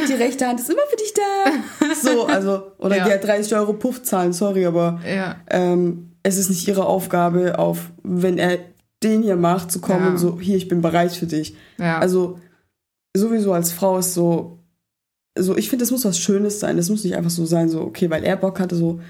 [0.08, 1.86] Die rechte Hand ist immer für dich da.
[2.02, 3.04] So, also, oder Ja.
[3.06, 5.36] die hat 30 Euro Puff zahlen, sorry, aber Ja.
[5.50, 8.58] ähm, es ist nicht ihre Aufgabe, auf, wenn er
[9.02, 10.10] den hier macht, zu kommen Ja.
[10.10, 11.54] und so, hier, ich bin bereit für dich.
[11.78, 11.98] ja.
[11.98, 12.38] Also,
[13.16, 14.58] sowieso als Frau ist so,
[15.36, 16.78] so ich finde, es muss was Schönes sein.
[16.78, 19.00] Es muss nicht einfach so sein, so, okay, weil er Bock hatte, so,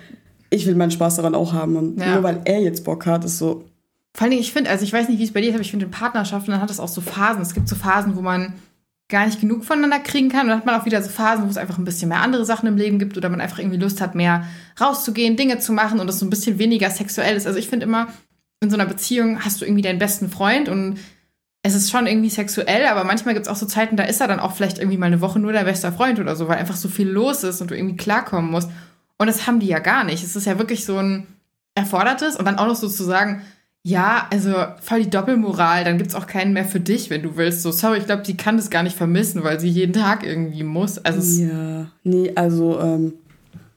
[0.51, 1.77] ich will meinen Spaß daran auch haben.
[1.77, 2.15] Und Ja.
[2.15, 3.65] nur weil er jetzt Bock hat, ist so,
[4.15, 5.63] Vor allen Dingen, ich finde, also ich weiß nicht, wie es bei dir ist, aber
[5.63, 7.41] ich finde in Partnerschaften, dann hat es auch so Phasen.
[7.43, 8.55] Es gibt so Phasen, wo man
[9.13, 10.43] gar nicht genug voneinander kriegen kann.
[10.43, 12.45] Und dann hat man auch wieder so Phasen, wo es einfach ein bisschen mehr andere
[12.45, 14.45] Sachen im Leben gibt oder man einfach irgendwie Lust hat, mehr
[14.81, 17.47] rauszugehen, Dinge zu machen und das so ein bisschen weniger sexuell ist.
[17.47, 18.09] Also ich finde immer,
[18.61, 20.99] in so einer Beziehung hast du irgendwie deinen besten Freund und
[21.63, 24.27] es ist schon irgendwie sexuell, aber manchmal gibt es auch so Zeiten, da ist er
[24.27, 26.75] dann auch vielleicht irgendwie mal eine Woche nur dein bester Freund oder so, weil einfach
[26.75, 28.69] so viel los ist und du irgendwie klarkommen musst.
[29.19, 30.25] Und das haben die ja gar nicht.
[30.25, 31.27] Es ist ja wirklich so ein
[31.75, 33.43] erfordertes und dann auch noch so zu sagen,
[33.85, 37.63] ja, also voll die Doppelmoral, dann gibt's auch keinen mehr für dich, wenn du willst.
[37.63, 40.63] So, sorry, ich glaube, sie kann das gar nicht vermissen, weil sie jeden Tag irgendwie
[40.63, 40.99] muss.
[40.99, 43.15] Also, es, ja, nee, also, ähm,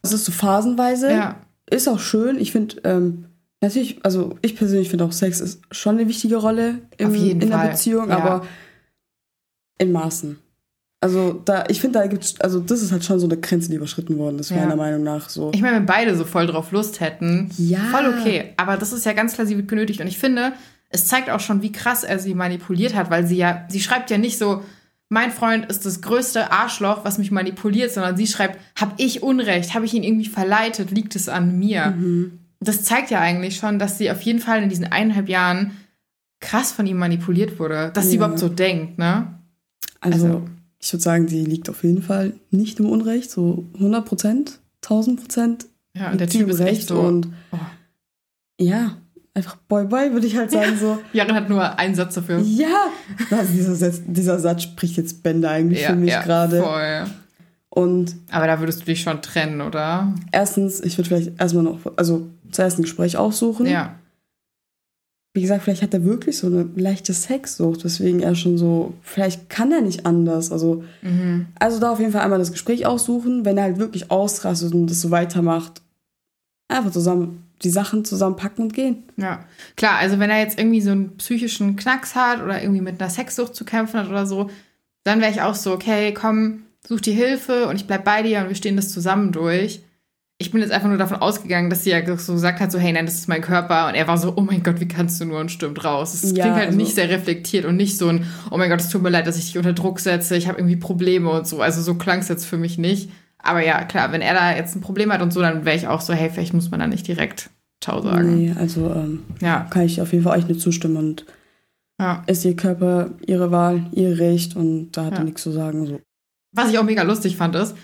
[0.03, 1.09] es ist so phasenweise.
[1.09, 1.35] ja,
[1.69, 2.39] Ist auch schön.
[2.39, 3.25] Ich finde, ähm,
[3.61, 7.49] natürlich, also ich persönlich finde auch Sex ist schon eine wichtige Rolle im, in der
[7.49, 8.17] Fall, Beziehung, ja.
[8.17, 8.45] aber
[9.79, 10.37] in Maßen.
[11.05, 13.75] Also da, ich finde, da gibt's, also das ist halt schon so eine Grenze, die
[13.75, 14.57] überschritten worden ist, Ja.
[14.57, 15.29] meiner Meinung nach.
[15.29, 15.51] So.
[15.53, 17.77] ich meine, wenn beide so voll drauf Lust hätten, Ja.
[17.91, 18.53] voll okay.
[18.57, 20.01] Aber das ist ja ganz klar, sie wird genötigt.
[20.01, 20.53] Und ich finde,
[20.89, 24.09] es zeigt auch schon, wie krass er sie manipuliert hat, weil sie ja, sie schreibt
[24.09, 24.63] ja nicht so,
[25.09, 29.75] mein Freund ist das größte Arschloch, was mich manipuliert, sondern sie schreibt, hab ich Unrecht,
[29.75, 31.91] habe ich ihn irgendwie verleitet, liegt es an mir?
[31.91, 32.39] Mhm.
[32.59, 35.71] Das zeigt ja eigentlich schon, dass sie auf jeden Fall in diesen eineinhalb Jahren
[36.39, 38.17] krass von ihm manipuliert wurde, dass sie Ja.
[38.17, 39.27] überhaupt so denkt, ne?
[40.01, 40.41] Also, Also-
[40.85, 45.19] ich würde sagen, sie liegt auf jeden Fall nicht im Unrecht, so 100 Prozent, 1000
[45.19, 45.65] Prozent.
[45.97, 46.99] Ja, und der Typ ist echt so.
[46.99, 47.57] Und Oh.
[48.59, 48.97] ja,
[49.33, 50.99] einfach boy boy, würde ich halt sagen, so.
[51.11, 52.39] Jaren hat nur einen Satz dafür.
[52.39, 52.89] Ja,
[53.31, 56.61] also dieser, Satz, dieser Satz spricht jetzt Bände eigentlich für mich gerade.
[56.61, 57.05] Voll.
[57.69, 60.13] Und Aber da würdest du dich schon trennen, oder?
[60.31, 63.65] erstens, ich würde vielleicht erstmal noch, also zuerst ein Gespräch aussuchen.
[63.65, 63.95] Ja.
[65.35, 69.49] Wie gesagt, vielleicht hat er wirklich so eine leichte Sexsucht, weswegen er schon so, vielleicht
[69.49, 70.49] kann er nicht anders.
[70.49, 71.47] Also, Mhm.
[71.59, 74.87] also da auf jeden Fall einmal das Gespräch aussuchen, wenn er halt wirklich ausrastet und
[74.87, 75.81] das so weitermacht,
[76.69, 79.03] einfach zusammen die Sachen zusammenpacken und gehen.
[79.17, 79.43] Ja,
[79.75, 83.09] klar, also wenn er jetzt irgendwie so einen psychischen Knacks hat oder irgendwie mit einer
[83.09, 84.49] Sexsucht zu kämpfen hat oder so,
[85.03, 88.39] dann wäre ich auch so, okay, komm, such dir Hilfe und ich bleib bei dir
[88.39, 89.81] und wir stehen das zusammen durch.
[90.37, 92.91] Ich bin jetzt einfach nur davon ausgegangen, dass sie ja so gesagt hat, so, hey,
[92.91, 93.87] nein, das ist mein Körper.
[93.87, 96.13] Und er war so, oh mein Gott, wie kannst du nur und stimmt raus.
[96.13, 98.81] Es Ja, klingt halt also- nicht sehr reflektiert und nicht so ein, oh mein Gott,
[98.81, 101.47] es tut mir leid, dass ich dich unter Druck setze, ich habe irgendwie Probleme und
[101.47, 101.61] so.
[101.61, 103.09] Also so klang es jetzt für mich nicht.
[103.39, 105.87] Aber ja, klar, wenn er da jetzt ein Problem hat und so, dann wäre ich
[105.87, 107.49] auch so, hey, vielleicht muss man da nicht direkt
[107.81, 108.35] Ciao sagen.
[108.35, 111.25] Nee, also ähm, Ja, kann ich auf jeden Fall euch nur zustimmen und
[111.99, 112.23] ja.
[112.27, 115.17] ist ihr Körper, ihre Wahl, ihr Recht und da hat Ja.
[115.19, 115.85] er nichts zu sagen.
[115.85, 116.01] So.
[116.51, 117.75] Was ich auch mega lustig fand, ist,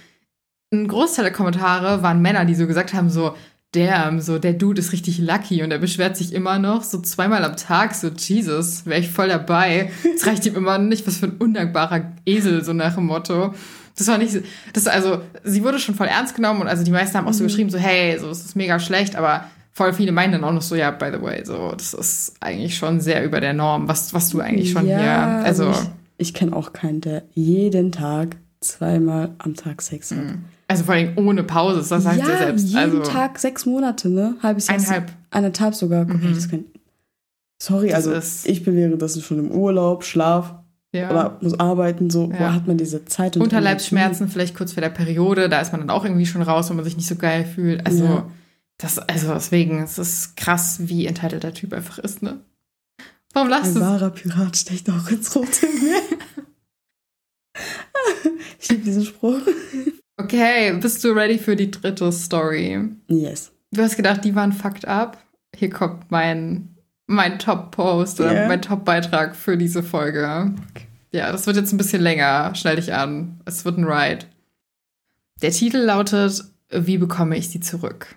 [0.73, 3.33] ein Großteil der Kommentare waren Männer, die so gesagt haben, so,
[3.73, 7.43] damn, so, der Dude ist richtig lucky und er beschwert sich immer noch so zweimal
[7.43, 9.91] am Tag, so, Jesus, wäre ich voll dabei.
[10.15, 13.53] Es reicht ihm immer nicht, was für ein undankbarer Esel, so nach dem Motto.
[13.97, 14.37] Das war nicht,
[14.73, 17.43] das, also, sie wurde schon voll ernst genommen und also die meisten haben auch so
[17.43, 17.47] Mhm.
[17.47, 20.61] geschrieben, so, hey, so, es ist mega schlecht, aber voll viele meinen dann auch noch
[20.61, 24.13] so, ja, by the way, so, das ist eigentlich schon sehr über der Norm, was,
[24.13, 25.77] was du eigentlich schon ja, hier, also, ich,
[26.29, 30.17] ich kenne auch keinen, der jeden Tag zweimal am Tag Sex hat.
[30.71, 32.65] Also vor allem ohne Pause, das sagt ja, er selbst.
[32.65, 34.35] jeden also, Tag sechs Monate, ne?
[34.41, 34.77] Halbes Jahr.
[34.77, 35.11] Eineinhalb.
[35.29, 36.05] Eineinhalb sogar.
[36.05, 36.33] Mhm.
[36.33, 36.65] das kann,
[37.61, 40.55] sorry, Das also ich bin währenddessen schon im Urlaub, Schlaf
[40.93, 41.09] Ja.
[41.11, 42.09] oder muss arbeiten.
[42.09, 42.39] So, Ja.
[42.39, 43.35] wo hat man diese Zeit?
[43.37, 46.69] und Unterleibsschmerzen vielleicht kurz vor der Periode, da ist man dann auch irgendwie schon raus,
[46.69, 47.85] wenn man sich nicht so geil fühlt.
[47.85, 48.25] Also, Ja.
[48.77, 52.39] das, also deswegen, es ist krass, wie entitled der Typ einfach ist, ne?
[53.33, 53.81] Warum lachst Ein du?
[53.81, 56.01] wahrer Pirat stecht auch ins rote Meer.
[58.59, 59.39] ich liebe diesen Spruch.
[60.23, 62.79] Okay, bist du ready für die dritte Story?
[63.07, 63.51] Yes.
[63.71, 65.17] Du hast gedacht, die waren fucked up.
[65.55, 66.75] Hier kommt mein,
[67.07, 68.47] mein Top-Post oder Ja.
[68.47, 70.53] mein Top-Beitrag für diese Folge.
[71.11, 72.53] Ja, das wird jetzt ein bisschen länger.
[72.55, 73.39] Schnell dich an.
[73.45, 74.25] Es wird ein Ride.
[75.41, 78.15] Der Titel lautet Wie bekomme ich sie zurück?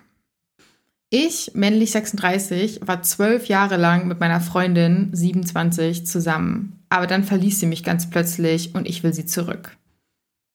[1.09, 6.79] Ich, männlich 36, war zwölf Jahre lang mit meiner Freundin 27 zusammen.
[6.89, 9.77] Aber dann verließ sie mich ganz plötzlich und ich will sie zurück.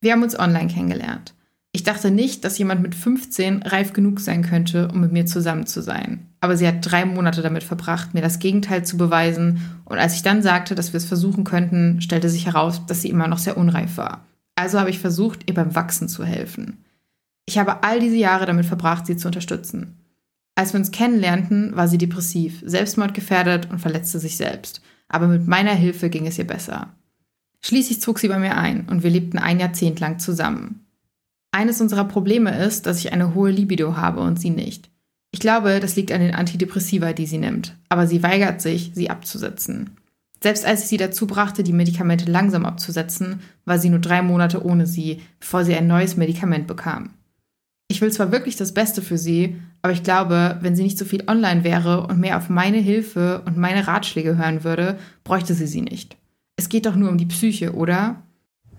[0.01, 1.33] Wir haben uns online kennengelernt.
[1.73, 5.65] Ich dachte nicht, dass jemand mit 15 reif genug sein könnte, um mit mir zusammen
[5.65, 6.27] zu sein.
[6.41, 9.61] Aber sie hat drei Monate damit verbracht, mir das Gegenteil zu beweisen.
[9.85, 13.09] Und als ich dann sagte, dass wir es versuchen könnten, stellte sich heraus, dass sie
[13.09, 14.25] immer noch sehr unreif war.
[14.55, 16.83] Also habe ich versucht, ihr beim Wachsen zu helfen.
[17.45, 19.97] Ich habe all diese Jahre damit verbracht, sie zu unterstützen.
[20.55, 24.81] Als wir uns kennenlernten, war sie depressiv, selbstmordgefährdet und verletzte sich selbst.
[25.07, 26.93] Aber mit meiner Hilfe ging es ihr besser.
[27.61, 30.80] Schließlich zog sie bei mir ein und wir lebten ein Jahrzehnt lang zusammen.
[31.51, 34.89] Eines unserer Probleme ist, dass ich eine hohe Libido habe und sie nicht.
[35.31, 39.09] Ich glaube, das liegt an den Antidepressiva, die sie nimmt, aber sie weigert sich, sie
[39.09, 39.91] abzusetzen.
[40.41, 44.65] Selbst als ich sie dazu brachte, die Medikamente langsam abzusetzen, war sie nur drei Monate
[44.65, 47.11] ohne sie, bevor sie ein neues Medikament bekam.
[47.87, 51.05] Ich will zwar wirklich das Beste für sie, aber ich glaube, wenn sie nicht so
[51.05, 55.67] viel online wäre und mehr auf meine Hilfe und meine Ratschläge hören würde, bräuchte sie
[55.67, 56.17] sie nicht.
[56.55, 58.23] Es geht doch nur um die Psyche, oder?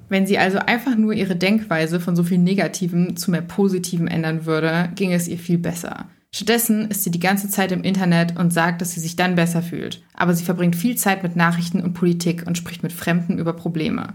[0.08, 4.46] Wenn sie also einfach nur ihre Denkweise von so viel Negativem zu mehr Positivem ändern
[4.46, 6.06] würde, ging es ihr viel besser.
[6.34, 9.62] Stattdessen ist sie die ganze Zeit im Internet und sagt, dass sie sich dann besser
[9.62, 10.02] fühlt.
[10.14, 14.14] Aber sie verbringt viel Zeit mit Nachrichten und Politik und spricht mit Fremden über Probleme.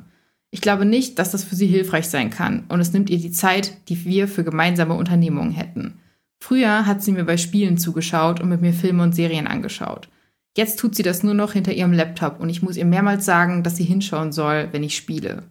[0.50, 3.32] Ich glaube nicht, dass das für sie hilfreich sein kann und es nimmt ihr die
[3.32, 6.00] Zeit, die wir für gemeinsame Unternehmungen hätten.
[6.39, 10.10] Früher hat sie mir bei Spielen zugeschaut und mit mir Filme und Serien angeschaut.
[10.56, 13.62] Jetzt tut sie das nur noch hinter ihrem Laptop und ich muss ihr mehrmals sagen,
[13.62, 15.43] dass sie hinschauen soll, wenn ich spiele.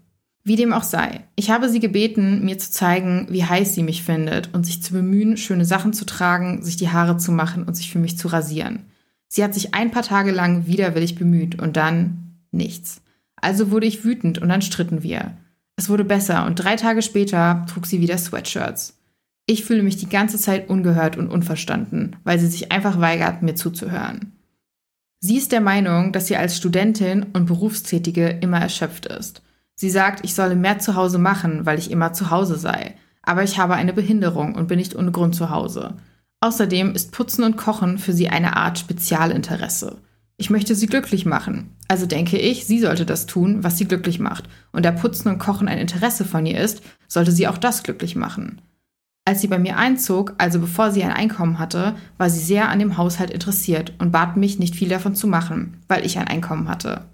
[0.47, 4.05] Wie dem auch sei, ich habe sie gebeten, mir zu zeigen, wie heiß sie mich
[4.05, 7.75] findet und sich zu bemühen, schöne Sachen zu tragen, sich die Haare zu machen und
[7.77, 8.85] sich für mich zu rasieren.
[9.27, 13.03] Sie hat sich ein paar Tage lang widerwillig bemüht und dann nichts.
[13.35, 15.37] Also wurde ich wütend und dann stritten wir.
[15.75, 18.97] Es wurde besser und drei Tage später trug sie wieder Sweatshirts.
[19.47, 23.57] Ich fühle mich die ganze Zeit ungehört und unverstanden, weil sie sich einfach weigert, mir
[23.57, 24.31] zuzuhören.
[25.19, 29.43] Sie ist der Meinung, dass sie als Studentin und Berufstätige immer erschöpft ist.
[29.79, 32.95] Sie sagt, ich solle mehr zu Hause machen, weil ich immer zu Hause sei.
[33.23, 35.95] Aber ich habe eine Behinderung und bin nicht ohne Grund zu Hause.
[36.41, 39.99] Außerdem ist Putzen und Kochen für sie eine Art Spezialinteresse.
[40.39, 41.77] Ich möchte sie glücklich machen.
[41.89, 44.49] Also denke ich, sie sollte das tun, was sie glücklich macht.
[44.73, 48.17] Und da Putzen und Kochen ein Interesse von ihr ist, sollte sie auch das glücklich
[48.17, 48.61] machen.
[49.25, 52.79] Als sie bei mir einzog, also bevor sie ein Einkommen hatte, war sie sehr an
[52.79, 56.69] dem Haushalt interessiert und bat mich, nicht viel davon zu machen, weil ich ein Einkommen
[56.69, 57.07] hatte.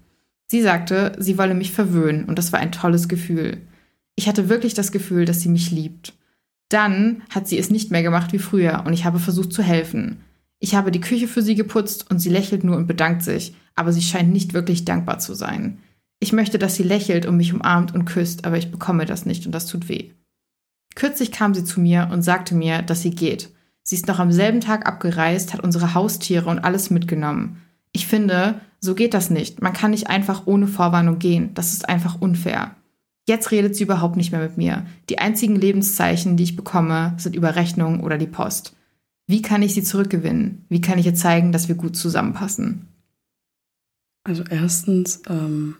[0.47, 3.61] Sie sagte, sie wolle mich verwöhnen und das war ein tolles Gefühl.
[4.15, 6.13] Ich hatte wirklich das Gefühl, dass sie mich liebt.
[6.69, 10.21] Dann hat sie es nicht mehr gemacht wie früher und ich habe versucht zu helfen.
[10.59, 13.91] Ich habe die Küche für sie geputzt und sie lächelt nur und bedankt sich, aber
[13.91, 15.79] sie scheint nicht wirklich dankbar zu sein.
[16.19, 19.45] Ich möchte, dass sie lächelt und mich umarmt und küsst, aber ich bekomme das nicht
[19.45, 20.11] und das tut weh.
[20.95, 23.49] Kürzlich kam sie zu mir und sagte mir, dass sie geht.
[23.81, 27.62] Sie ist noch am selben Tag abgereist, hat unsere Haustiere und alles mitgenommen.
[27.93, 29.61] Ich finde, so geht das nicht.
[29.61, 31.53] Man kann nicht einfach ohne Vorwarnung gehen.
[31.53, 32.75] Das ist einfach unfair.
[33.25, 34.85] Jetzt redet sie überhaupt nicht mehr mit mir.
[35.09, 38.75] Die einzigen Lebenszeichen, die ich bekomme, sind über Rechnungen oder die Post.
[39.27, 40.65] Wie kann ich sie zurückgewinnen?
[40.67, 42.89] Wie kann ich ihr zeigen, dass wir gut zusammenpassen?
[44.25, 45.77] Also erstens, ähm,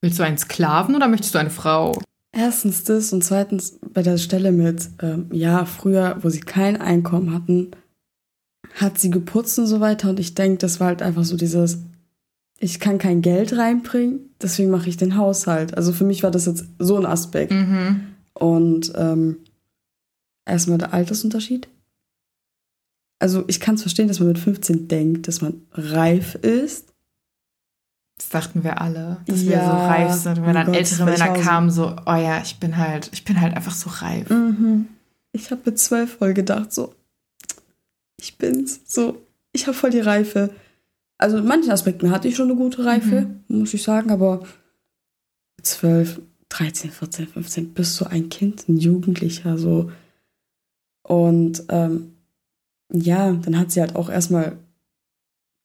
[0.00, 1.98] Willst du einen Sklaven oder möchtest du eine Frau?
[2.34, 7.32] erstens das und zweitens bei der Stelle mit, ähm, ja, früher, wo sie kein Einkommen
[7.32, 7.70] hatten,
[8.74, 11.78] hat sie geputzt und so weiter und ich denke, das war halt einfach so dieses,
[12.58, 15.76] ich kann kein Geld reinbringen, deswegen mache ich den Haushalt.
[15.76, 17.52] Also für mich war das jetzt so ein Aspekt.
[17.52, 18.08] Mhm.
[18.34, 19.38] Und ähm,
[20.44, 21.68] erstmal der Altersunterschied.
[23.20, 26.92] Also ich kann es verstehen, dass man mit 15 denkt, dass man reif ist.
[28.18, 30.38] Das dachten wir alle, dass wir Ja, so reif sind.
[30.38, 33.24] Und wenn oh dann Gott, ältere Männer kamen, so, oh ja, ich bin halt, ich
[33.24, 34.28] bin halt einfach so reif.
[34.30, 34.88] Mhm.
[35.32, 36.94] Ich habe mit zwölf voll gedacht, so,
[38.24, 38.80] ich bin's.
[38.86, 40.50] So, ich habe voll die Reife.
[41.18, 44.40] Also in manchen Aspekten hatte ich schon eine gute Reife, muss ich sagen, aber
[45.56, 49.90] mit zwölf, 13, 14, 15 bist du ein Kind, ein Jugendlicher, so.
[51.02, 52.14] Und ähm,
[52.92, 54.56] ja, dann hat sie halt auch erstmal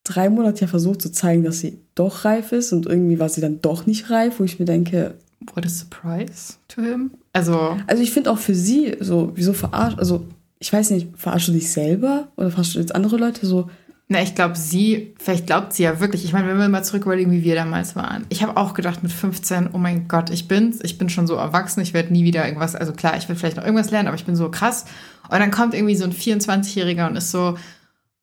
[0.03, 3.41] drei Monate ja versucht zu zeigen, dass sie doch reif ist und irgendwie war sie
[3.41, 5.15] dann doch nicht reif, wo ich mir denke,
[5.53, 7.11] What a surprise to him.
[7.31, 10.25] Also, also ich finde auch für sie so, wieso verarscht, also
[10.59, 13.69] ich weiß nicht, verarschst du dich selber oder verarschst du jetzt andere Leute so?
[14.11, 16.25] na, ich glaube, sie, vielleicht glaubt sie ja wirklich.
[16.25, 18.25] Ich meine, wenn wir mal zurück überlegen, wie wir damals waren.
[18.29, 20.79] Ich habe auch gedacht mit 15, oh mein Gott, ich bin's.
[20.81, 23.57] Ich bin schon so erwachsen, ich werde nie wieder irgendwas, also klar, ich werde vielleicht
[23.57, 24.85] noch irgendwas lernen, aber ich bin so krass.
[25.29, 27.55] Und dann kommt irgendwie so ein 24-Jähriger und ist so,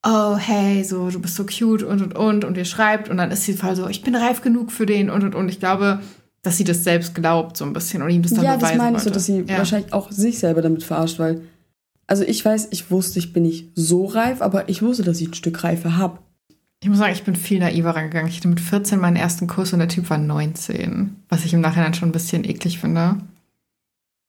[0.03, 3.31] oh, hey, so, du bist so cute und und und und ihr schreibt und dann
[3.31, 5.49] ist sie voll so, ich bin reif genug für den und und und.
[5.49, 6.01] Ich glaube,
[6.43, 8.79] dass sie das selbst glaubt, so ein bisschen und ihm das dann ja, das beweisen
[8.79, 9.59] meine ich so, dass sie ja.
[9.59, 11.43] wahrscheinlich auch sich selber damit verarscht, weil,
[12.07, 15.29] also ich weiß, ich wusste, ich bin nicht so reif, aber ich wusste, dass ich
[15.29, 16.19] ein Stück Reife habe.
[16.83, 18.29] Ich muss sagen, ich bin viel naiver rangegangen.
[18.29, 21.61] Ich hatte mit 14 meinen ersten Kurs und der Typ war 19, was ich im
[21.61, 23.17] Nachhinein schon ein bisschen eklig finde.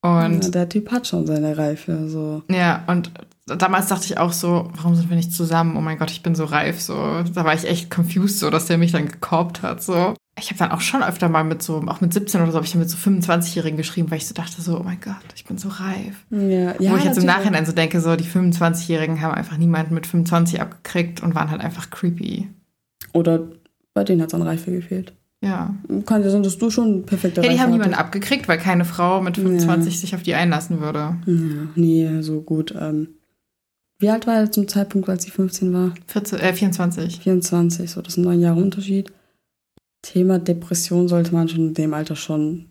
[0.01, 2.43] Und Ja, der Typ hat schon seine Reife, so.
[2.49, 3.11] Ja, und
[3.45, 5.75] damals dachte ich auch so, warum sind wir nicht zusammen?
[5.75, 6.79] Oh mein Gott, ich bin so reif.
[6.81, 6.93] So,
[7.33, 9.83] da war ich echt confused, so dass der mich dann gekorbt hat.
[9.83, 10.13] So.
[10.39, 12.65] Ich habe dann auch schon öfter mal mit so, auch mit 17 oder so, habe
[12.65, 15.45] ich dann mit so 25-Jährigen geschrieben, weil ich so dachte, so, oh mein Gott, ich
[15.45, 16.25] bin so reif.
[16.29, 17.25] Ja, Wo ich jetzt im.
[17.25, 21.61] Nachhinein so denke, so die 25-Jährigen haben einfach niemanden mit 25 abgekriegt und waren halt
[21.61, 22.49] einfach creepy.
[23.13, 23.47] Oder
[23.93, 25.13] bei denen hat es an Reife gefehlt.
[25.41, 25.75] Ja.
[26.05, 28.85] Kann ja sein, dass du schon perfekte Ja, die Reife haben niemanden abgekriegt, weil keine
[28.85, 31.15] Frau mit 25 sich auf die einlassen würde.
[31.25, 32.75] Ja, nee, so gut.
[32.79, 33.09] Ähm,
[33.99, 35.93] wie alt war er zum Zeitpunkt, als sie 15 war?
[36.07, 37.19] 14, äh, 24.
[37.21, 39.11] 24, so das sind neun Jahre Unterschied.
[40.01, 42.67] Thema Depression sollte man schon in dem Alter schon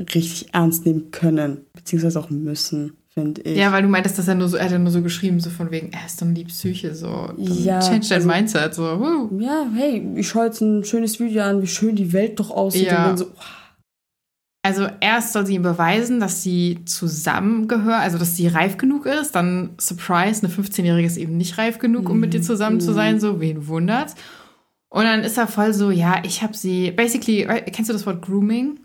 [0.00, 3.56] richtig ernst nehmen können, beziehungsweise auch müssen, finde ich.
[3.58, 5.50] Ja, weil du meintest, dass er nur so, er hat ja nur so geschrieben, so
[5.50, 7.30] von wegen, er ist dann die Psyche, so.
[7.36, 8.82] Ja, Change dein also- Mindset, so.
[8.82, 9.38] Woo.
[9.40, 12.86] ja, hey, ich schaue jetzt ein schönes Video an, wie schön die Welt doch aussieht.
[12.86, 13.02] Ja.
[13.02, 13.26] Und dann so,
[14.62, 19.32] Also erst soll sie ihm beweisen, dass sie zusammengehört, also dass sie reif genug ist.
[19.34, 23.20] Dann, Surprise, eine 15-Jährige ist eben nicht reif genug, um mit dir zusammen zu sein,
[23.20, 24.14] so, wen wundert's.
[24.90, 28.06] Und dann ist er voll so, ja, ich habe sie, basically, äh, kennst du das
[28.06, 28.80] Wort Grooming?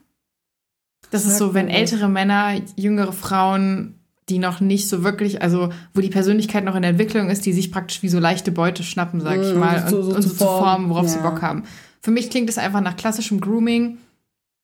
[1.11, 3.95] Das ist Sag so, wenn ältere Männer, jüngere Frauen,
[4.29, 7.71] die noch nicht so wirklich, also wo die Persönlichkeit noch in Entwicklung ist, die sich
[7.71, 10.29] praktisch wie so leichte Beute schnappen, sag ich Mm, mal, und so- so und zu
[10.29, 10.89] so zu formen, formen.
[10.89, 11.29] worauf sie Ja.
[11.29, 11.63] Bock haben.
[12.01, 13.97] Für mich klingt es einfach nach klassischem Grooming.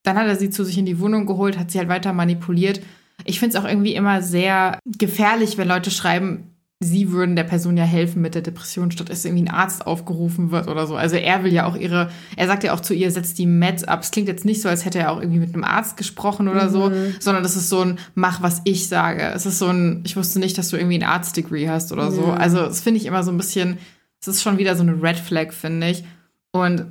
[0.04, 2.82] Dann hat er sie zu sich in die Wohnung geholt, hat sie halt weiter manipuliert.
[3.26, 6.51] Ich finde es auch irgendwie immer sehr gefährlich, wenn Leute schreiben,
[6.84, 10.50] sie würden der Person ja helfen mit der Depression, statt dass irgendwie ein Arzt aufgerufen
[10.50, 10.96] wird oder so.
[10.96, 13.84] Also er will ja auch ihre, er sagt ja auch zu ihr, setzt die Meds
[13.84, 14.02] ab.
[14.02, 16.70] Es klingt jetzt nicht so, als hätte er auch irgendwie mit einem Arzt gesprochen oder
[16.70, 19.22] so, sondern das ist so ein, mach, was ich sage.
[19.22, 22.24] Es ist so ein, ich wusste nicht, dass du irgendwie ein Arztdegree hast oder so.
[22.24, 22.34] Ja.
[22.34, 23.78] Also das finde ich immer so ein bisschen,
[24.20, 26.04] es ist schon wieder so eine Red Flag, finde ich.
[26.52, 26.88] Und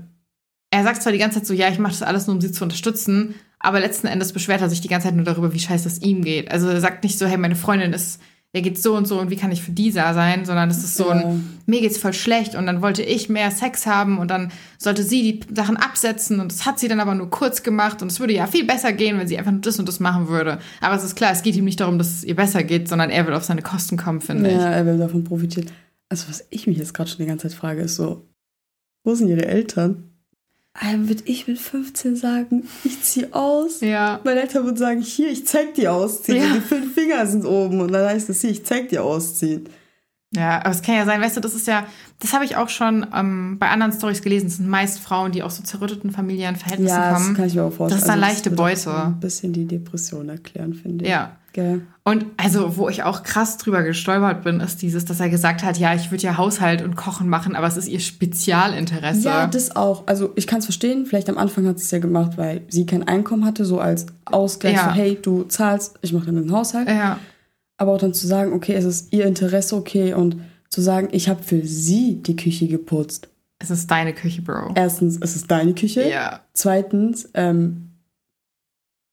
[0.71, 2.53] er sagt zwar die ganze Zeit so, ja, ich mache das alles nur, um sie
[2.53, 5.89] zu unterstützen, aber letzten Endes beschwert er sich die ganze Zeit nur darüber, wie scheiße
[5.89, 6.49] es ihm geht.
[6.51, 8.21] Also er sagt nicht so, hey, meine Freundin ist,
[8.55, 10.79] der geht so und so und wie kann ich für die da sein, sondern es
[10.83, 11.11] ist so Ja.
[11.21, 15.05] ein, mir geht's voll schlecht und dann wollte ich mehr Sex haben und dann sollte
[15.05, 18.19] sie die Sachen absetzen und das hat sie dann aber nur kurz gemacht und es
[18.19, 20.59] würde ja viel besser gehen, wenn sie einfach nur das und das machen würde.
[20.81, 23.11] Aber es ist klar, es geht ihm nicht darum, dass es ihr besser geht, sondern
[23.11, 25.71] er will auf seine Kosten kommen, finde ja, er will davon profitieren.
[26.09, 28.27] Also was ich mich jetzt gerade schon die ganze Zeit frage, ist so,
[29.05, 30.10] wo sind ihre Eltern?
[30.83, 33.81] Würde ich mit 15 sagen, ich ziehe aus.
[33.81, 34.21] Ja.
[34.25, 36.39] Meine Eltern würden sagen, hier, ich zeig dir ausziehen.
[36.39, 36.45] Ja.
[36.49, 37.81] Und die fünf Finger sind oben.
[37.81, 39.69] Und dann heißt es hier, ich zeig dir ausziehen.
[40.33, 41.87] Ja, aber es kann ja sein, weißt du, das ist ja,
[42.21, 44.47] das habe ich auch schon ähm, bei anderen Stories gelesen.
[44.47, 47.35] Es sind meist Frauen, die aus so zerrütteten Familienverhältnissen Ja, das kommen.
[47.37, 48.01] kann ich mir auch vorstellen.
[48.01, 48.95] Das ist eine Also leichte würde Beute.
[49.07, 51.11] Ein bisschen die Depression erklären, finde ich.
[51.11, 51.37] Ja.
[51.53, 51.85] Gell?
[52.11, 55.79] Und also, wo ich auch krass drüber gestolpert bin, ist dieses, dass er gesagt hat,
[55.79, 59.29] ja, ich würde ja Haushalt und Kochen machen, aber es ist ihr Spezialinteresse.
[59.29, 60.09] Ja, das auch.
[60.09, 61.07] Also ich kann es verstehen.
[61.07, 64.07] Vielleicht am Anfang hat sie es ja gemacht, weil sie kein Einkommen hatte, so als
[64.25, 64.75] Ausgleich.
[64.75, 64.89] Ja.
[64.89, 66.89] So, hey, du zahlst, ich mache dann den Haushalt.
[66.89, 67.21] ja.
[67.77, 70.37] Aber auch dann zu sagen, okay, es ist ihr Interesse okay und
[70.69, 73.29] zu sagen, ich habe für sie die Küche geputzt.
[73.61, 74.73] Es ist deine Küche, Bro.
[74.75, 76.11] Erstens, es ist deine Küche.
[76.11, 76.41] Ja.
[76.55, 77.90] Zweitens, ähm,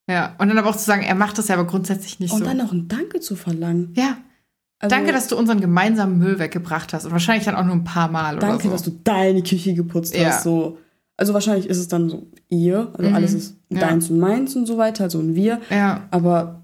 [0.10, 0.36] Ja.
[0.38, 2.46] Und dann aber auch zu sagen, er macht das ja aber grundsätzlich nicht und so.
[2.46, 3.94] dann noch ein Danke zu verlangen.
[3.96, 4.18] ja.
[4.80, 7.06] Also, Danke, dass du unseren gemeinsamen Müll weggebracht hast.
[7.06, 8.70] Und wahrscheinlich dann auch nur ein paar Mal oder Danke, so.
[8.70, 10.28] dass du deine Küche geputzt Ja.
[10.28, 10.44] hast.
[10.44, 10.78] So.
[11.18, 13.16] Also wahrscheinlich ist es dann so ihr, also Mhm.
[13.16, 13.80] alles ist Ja.
[13.80, 15.62] deins und meins und so weiter, also ein wir.
[15.72, 16.02] ja.
[16.12, 16.62] Aber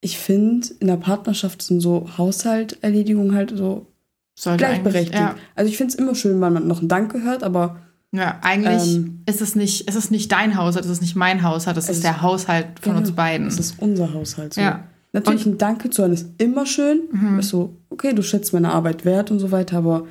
[0.00, 3.86] ich finde, in der Partnerschaft sind so Haushalterledigungen halt so
[4.34, 5.14] Sollte gleichberechtigt.
[5.18, 5.34] Ja.
[5.54, 7.76] Also ich finde es immer schön, wenn man noch ein Danke hört, aber
[8.12, 11.42] Ja, eigentlich Ähm, ist es nicht, ist es nicht dein Haushalt, es ist nicht mein
[11.42, 13.46] Haushalt, es, Es ist der Haushalt von uns Genau, beiden.
[13.46, 14.54] es ist unser Haushalt.
[14.54, 14.60] So.
[14.60, 14.84] Ja.
[15.12, 17.02] Natürlich ein Danke zu hören ist immer schön.
[17.10, 17.38] Mhm.
[17.40, 20.06] Ist so, okay, du schätzt meine Arbeit wert und so weiter, aber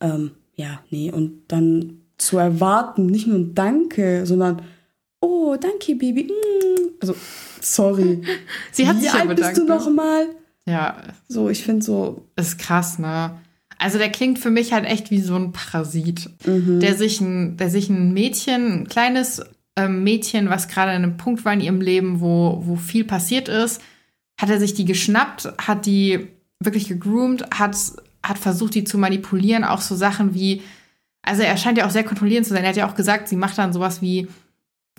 [0.00, 1.10] ähm, ja, nee.
[1.10, 4.62] Und dann zu erwarten, nicht nur ein Danke, sondern
[5.20, 6.24] oh, danke, Baby.
[6.24, 6.88] Mm.
[7.00, 7.14] Also,
[7.60, 8.20] sorry.
[8.72, 9.58] Sie hat Wie sich ja alt bist bedankt.
[9.58, 9.68] du ne?
[9.68, 10.26] noch mal?
[10.66, 10.96] Ja,
[11.28, 13.32] So, ich finde so, ist krass, ne?
[13.78, 16.80] Also der klingt für mich halt echt wie so ein Parasit, mhm.
[16.80, 19.42] der sich ein, der sich ein Mädchen, ein kleines
[19.76, 23.48] ähm, Mädchen, was gerade an einem Punkt war in ihrem Leben, wo, wo viel passiert
[23.48, 23.82] ist,
[24.40, 26.28] hat er sich die geschnappt, hat die
[26.60, 27.76] wirklich gegroomt, hat,
[28.22, 30.62] hat versucht, die zu manipulieren, auch so Sachen wie,
[31.22, 32.64] also er scheint ja auch sehr kontrollierend zu sein.
[32.64, 34.28] Er hat ja auch gesagt, sie macht dann sowas wie,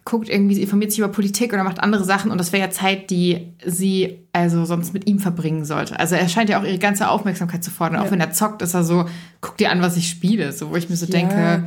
[0.05, 2.69] guckt irgendwie, sie informiert sich über Politik oder macht andere Sachen und das wäre ja
[2.69, 5.99] Zeit, die sie also sonst mit ihm verbringen sollte.
[5.99, 7.99] Also er scheint ja auch ihre ganze Aufmerksamkeit zu fordern.
[7.99, 8.11] Auch Ja.
[8.11, 9.05] wenn er zockt, ist er so,
[9.41, 10.51] guck dir an, was ich spiele.
[10.51, 11.11] So, wo ich mir so Ja.
[11.11, 11.63] denke,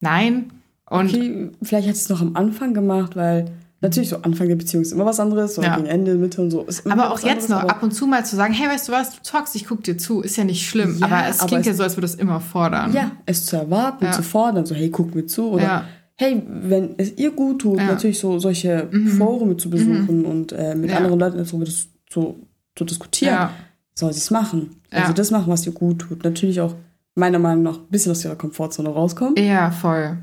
[0.00, 0.52] nein.
[0.90, 3.46] Und okay, vielleicht hat sie es noch am Anfang gemacht, weil
[3.80, 5.76] natürlich so Anfang der Beziehung ist immer was anderes, so Ja.
[5.76, 8.36] gegen Ende, Mitte und so aber auch jetzt anderes, noch ab und zu mal zu
[8.36, 10.98] sagen, hey, weißt du was, du zockst, ich guck dir zu, ist ja nicht schlimm.
[10.98, 12.92] Ja, aber es aber klingt es- ja so, als würde es immer fordern.
[12.92, 14.12] Ja, es zu erwarten, Ja.
[14.12, 15.84] zu fordern, so hey, guck mir zu oder Ja.
[16.20, 17.86] Hey, wenn es ihr gut tut, Ja.
[17.86, 19.08] natürlich so solche Mhm.
[19.08, 20.98] Foren zu besuchen und äh, mit Ja.
[20.98, 23.50] anderen Leuten darüber das zu, zu diskutieren, Ja.
[23.94, 24.76] soll sie es machen.
[24.90, 26.24] Also das machen, was ihr gut tut.
[26.24, 26.74] Natürlich auch
[27.14, 29.34] meiner Meinung nach ein bisschen aus ihrer Komfortzone rauskommen.
[29.38, 30.18] ja, voll.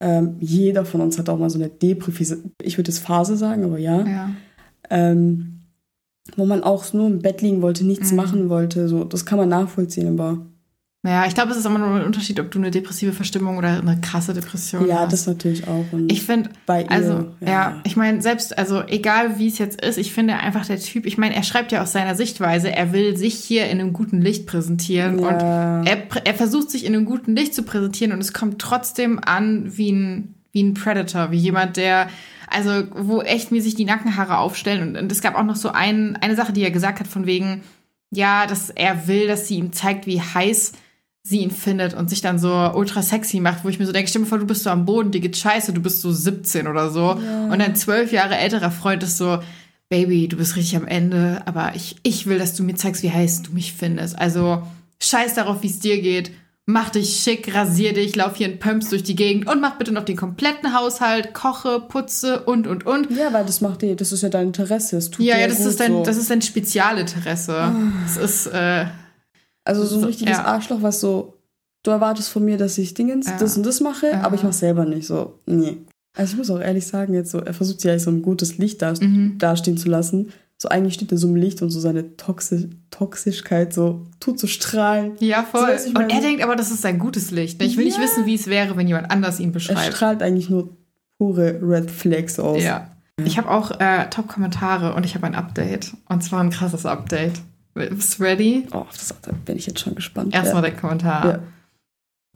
[0.00, 3.64] Ähm, jeder von uns hat auch mal so eine Depressive, ich würde es Phase sagen,
[3.64, 4.04] aber ja.
[4.06, 4.30] Ja.
[4.90, 5.60] Ähm,
[6.36, 8.16] wo man auch nur im Bett liegen wollte, nichts Mhm.
[8.16, 8.88] machen wollte.
[8.88, 10.44] So, das kann man nachvollziehen, aber
[11.04, 13.80] Naja, ich glaube, es ist immer nur ein Unterschied, ob du eine depressive Verstimmung oder
[13.80, 15.12] eine krasse Depression ja, hast.
[15.12, 15.84] das natürlich auch.
[15.90, 16.50] Und Ich finde,
[16.88, 20.78] also, ja, ich meine, selbst, also egal wie es jetzt ist, ich finde einfach der
[20.78, 23.92] Typ, ich meine, er schreibt ja aus seiner Sichtweise, er will sich hier in einem
[23.92, 25.82] guten Licht präsentieren und ja.
[25.82, 29.18] er, pr- er versucht sich in einem guten Licht zu präsentieren und es kommt trotzdem
[29.18, 32.10] an wie ein, wie ein Predator, wie jemand, der,
[32.46, 34.90] also wo echt mir sich die Nackenhaare aufstellen.
[34.90, 37.26] Und, und es gab auch noch so ein, eine Sache, die er gesagt hat, von
[37.26, 37.62] wegen,
[38.12, 40.74] ja, dass er will, dass sie ihm zeigt, wie heiß
[41.24, 44.08] sie ihn findet und sich dann so ultra sexy macht, wo ich mir so denke,
[44.10, 46.66] stell dir vor, du bist so am Boden, dir geht scheiße, du bist so 17
[46.66, 47.10] oder so.
[47.12, 49.38] Und dein zwölf Jahre älterer Freund ist so,
[49.88, 53.10] Baby, du bist richtig am Ende, aber ich, ich will, dass du mir zeigst, wie
[53.12, 54.18] heiß du mich findest.
[54.18, 54.62] Also
[55.00, 56.32] scheiß darauf, wie es dir geht.
[56.64, 59.92] Mach dich schick, rasier dich, lauf hier in Pumps durch die Gegend und mach bitte
[59.92, 63.10] noch den kompletten Haushalt, koche, putze und, und, und.
[63.10, 64.96] ja, weil das macht dir, das ist ja dein Interesse.
[64.96, 66.00] Es tut Ja, dir ja, das ist dein, so.
[66.00, 66.04] Ah.
[66.04, 67.72] das ist dein Spezialinteresse.
[68.06, 68.86] Das ist, äh,
[69.64, 70.44] Also so ein richtiges ja.
[70.44, 71.34] Arschloch, was so,
[71.82, 73.36] du erwartest von mir, dass ich Dingens, Ja.
[73.38, 74.22] das und das mache, Ja.
[74.22, 75.06] aber ich mache selber nicht.
[75.06, 75.78] So, nee.
[76.16, 78.58] Also ich muss auch ehrlich sagen, jetzt so, er versucht sich eigentlich so ein gutes
[78.58, 79.38] Licht da, mhm.
[79.38, 80.32] dastehen zu lassen.
[80.60, 84.46] So eigentlich steht er so im Licht und so seine Toxi Toxischkeit so tut so
[84.46, 85.12] strahlen.
[85.18, 85.76] Ja, voll.
[85.78, 87.60] So, und er denkt aber, das ist sein gutes Licht.
[87.62, 89.92] Ich will nicht wissen, wie es wäre, wenn jemand anders ihn Er beschreibt.
[89.94, 90.68] strahlt eigentlich nur
[91.18, 92.62] pure Red Flags aus.
[92.62, 92.88] Ja.
[93.24, 95.92] Ich habe auch äh, Top-Kommentare und ich habe ein Update.
[96.08, 97.40] Und zwar ein krasses Update.
[97.74, 98.66] Bist du ready?
[98.72, 100.34] Oh, das da bin ich jetzt schon gespannt.
[100.34, 100.70] Erstmal ja.
[100.70, 101.26] der Kommentar.
[101.26, 101.38] Ja.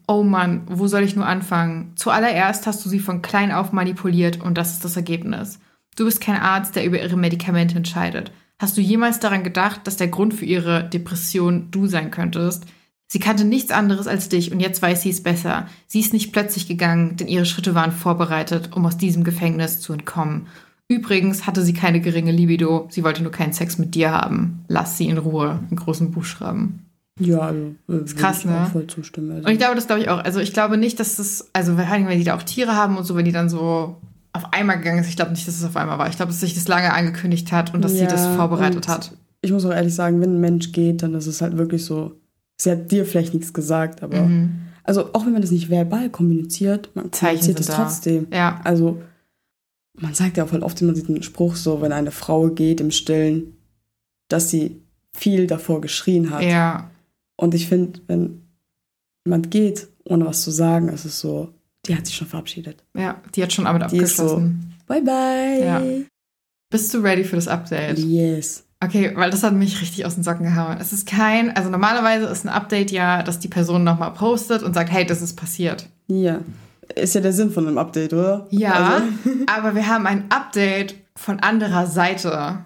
[0.08, 1.92] Oh Mann, wo soll ich nur anfangen?
[1.96, 5.58] Zuallererst hast du sie von klein auf manipuliert und das ist das Ergebnis.
[5.96, 8.30] Du bist kein Arzt, der über ihre Medikamente entscheidet.
[8.58, 12.64] Hast du jemals daran gedacht, dass der Grund für ihre Depression du sein könntest?
[13.08, 15.68] Sie kannte nichts anderes als dich und jetzt weiß sie es besser.
[15.86, 19.92] Sie ist nicht plötzlich gegangen, denn ihre Schritte waren vorbereitet, um aus diesem Gefängnis zu
[19.92, 20.48] entkommen.
[20.88, 24.64] Übrigens hatte sie keine geringe Libido, sie wollte nur keinen Sex mit dir haben.
[24.68, 26.82] Lass sie in Ruhe, in großen Buchstaben.
[27.18, 28.68] Ja, also, äh, ist krass, ich ne?
[28.70, 29.30] voll zustimmen.
[29.32, 29.46] Also.
[29.46, 30.22] Und ich glaube, das glaube ich auch.
[30.22, 32.96] Also ich glaube nicht, dass das, also vor allem, wenn die da auch Tiere haben
[32.98, 33.96] und so, wenn die dann so
[34.32, 36.08] auf einmal gegangen ist, ich glaube nicht, dass es auf einmal war.
[36.10, 39.12] Ich glaube, dass sich das lange angekündigt hat und dass sie Ja, das vorbereitet hat.
[39.40, 42.12] ich muss auch ehrlich sagen, wenn ein Mensch geht, dann ist es halt wirklich so,
[42.58, 44.50] sie hat dir vielleicht nichts gesagt, aber Mhm.
[44.84, 48.26] also auch wenn man das nicht verbal kommuniziert, man Zeichen kommuniziert es trotzdem.
[48.30, 49.00] Ja, Also
[49.98, 52.90] man sagt ja auch voll oft immer diesen Spruch so, wenn eine Frau geht im
[52.90, 53.56] Stillen,
[54.28, 54.80] dass sie
[55.12, 56.42] viel davor geschrien hat.
[56.42, 56.90] ja,
[57.36, 58.42] Und ich finde, wenn
[59.24, 61.52] jemand geht, ohne was zu sagen, ist es so,
[61.86, 62.82] die hat sich schon verabschiedet.
[62.96, 63.20] ja.
[63.34, 64.74] Die hat schon damit Die ist so- abgeschlossen.
[64.86, 65.64] Bye bye.
[65.64, 65.82] Ja.
[66.70, 67.98] Bist du ready für das Update?
[67.98, 68.64] Yes.
[68.82, 70.76] Okay, weil das hat mich richtig aus den Socken gehauen.
[70.80, 74.74] Es ist kein, also normalerweise ist ein Update ja, dass die Person nochmal postet und
[74.74, 75.88] sagt, hey, das ist passiert.
[76.08, 76.40] Ja.
[76.94, 78.46] Ist ja der Sinn von einem Update, oder?
[78.50, 79.04] Ja, Also,
[79.46, 82.58] aber wir haben ein Update von anderer Seite.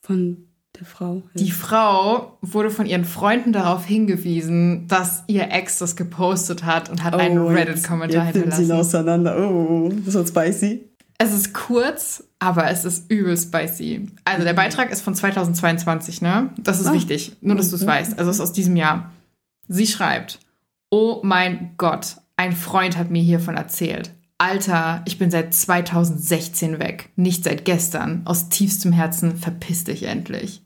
[0.00, 0.38] von
[0.78, 1.22] der Frau.
[1.34, 7.02] Die Frau wurde von ihren Freunden darauf hingewiesen, dass ihr Ex das gepostet hat und
[7.02, 8.96] hat einen Oh, Reddit-Kommentar jetzt, jetzt nimmt sie ihn hinterlassen.
[8.96, 9.38] auseinander.
[9.50, 10.84] Oh, das wird spicy.
[11.18, 14.06] Es ist kurz, aber es ist übel spicy.
[14.26, 16.50] Also der Beitrag ist von 2022, ne?
[16.58, 16.92] Das ist Ah.
[16.92, 18.18] wichtig, nur dass du es weißt.
[18.18, 19.10] Also es ist aus diesem Jahr.
[19.68, 20.40] Sie schreibt,
[20.90, 24.12] oh mein Gott, ein Freund hat mir hiervon erzählt.
[24.38, 28.26] Alter, ich bin seit 2016 weg, nicht seit gestern.
[28.26, 30.62] Aus tiefstem Herzen verpiss dich endlich.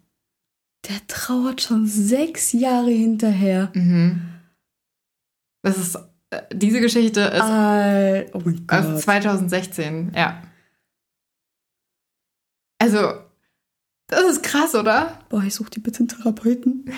[0.89, 3.71] Der trauert schon sechs Jahre hinterher.
[3.75, 4.23] Mhm.
[5.63, 5.99] Das ist,
[6.31, 9.01] äh, diese Geschichte ist Al oh mein aus Gott.
[9.03, 10.43] 2016, ja.
[12.79, 13.13] Also,
[14.09, 15.21] das ist krass, oder?
[15.29, 16.91] Boah, ich suche die bitte einen Therapeuten.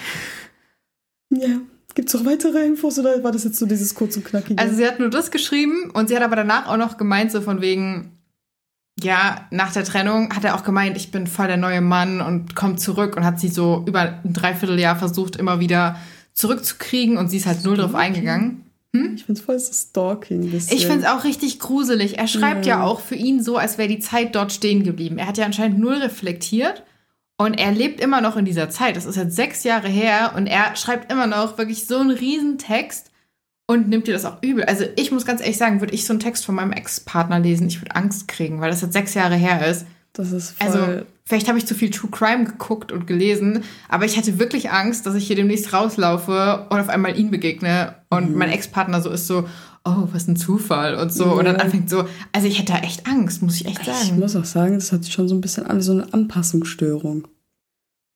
[1.31, 1.61] ja.
[1.95, 4.61] Gibt's noch weitere Infos oder war das jetzt so dieses kurz und knackige?
[4.61, 7.41] Also sie hat nur das geschrieben und sie hat aber danach auch noch gemeint, so
[7.41, 8.19] von wegen,
[9.03, 12.55] ja, nach der Trennung hat er auch gemeint, ich bin voll der neue Mann und
[12.57, 15.97] kommt zurück und hat sie so über ein Dreivierteljahr versucht, immer wieder
[16.35, 18.15] zurückzukriegen und sie ist halt null drauf Stalking?
[18.15, 18.65] eingegangen.
[19.15, 20.51] ich find's voll so Stalking.
[20.51, 20.77] bisschen.
[20.77, 22.19] Ich finde es auch richtig gruselig.
[22.19, 22.79] Er schreibt ja.
[22.79, 22.85] Ja.
[22.85, 25.19] auch für ihn so, als wäre die Zeit dort stehen geblieben.
[25.19, 26.85] Er hat ja anscheinend null reflektiert
[27.45, 28.97] und er lebt immer noch in dieser Zeit.
[28.97, 32.59] Das ist jetzt sechs Jahre her und er schreibt immer noch wirklich so einen riesen
[32.59, 33.11] Text
[33.67, 34.65] und nimmt dir das auch übel.
[34.65, 37.67] Also ich muss ganz ehrlich sagen, würde ich so einen Text von meinem Ex-Partner lesen,
[37.69, 39.87] ich würde Angst kriegen, weil das jetzt sechs Jahre her ist.
[40.15, 40.67] Das ist voll.
[40.67, 44.71] Also vielleicht habe ich zu viel True Crime geguckt und gelesen, aber ich hatte wirklich
[44.71, 48.37] Angst, dass ich hier demnächst rauslaufe und auf einmal ihn begegne und Mhm.
[48.39, 49.49] mein Ex-Partner so ist so,
[49.85, 51.25] oh, was ein Zufall und so.
[51.33, 51.63] Und dann Ja.
[51.63, 54.19] anfängt so, also ich hätte da echt Angst, muss ich echt ich sagen.
[54.21, 57.27] muss auch sagen, das hat schon so ein bisschen an wie so eine Anpassungsstörung.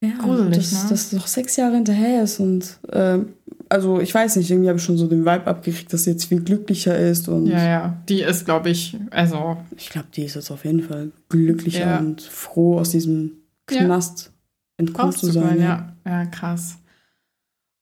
[0.09, 0.89] Ja, Gruselig, dass, ne?
[0.91, 3.31] dass noch sechs Jahre hinterher ist und ähm,
[3.69, 6.27] also ich weiß nicht, irgendwie habe ich schon so den Vibe abgekriegt, dass sie jetzt
[6.27, 10.35] viel glücklicher ist und Ja, ja, die ist, glaube ich, also ich glaube, die ist
[10.37, 11.99] jetzt auf jeden Fall glücklicher Ja.
[11.99, 13.33] und froh aus diesem
[13.71, 13.79] Ja.
[13.85, 14.31] Knast
[14.77, 15.61] entkommen zu sein.
[15.61, 15.93] ja.
[16.05, 16.77] Ja, krass.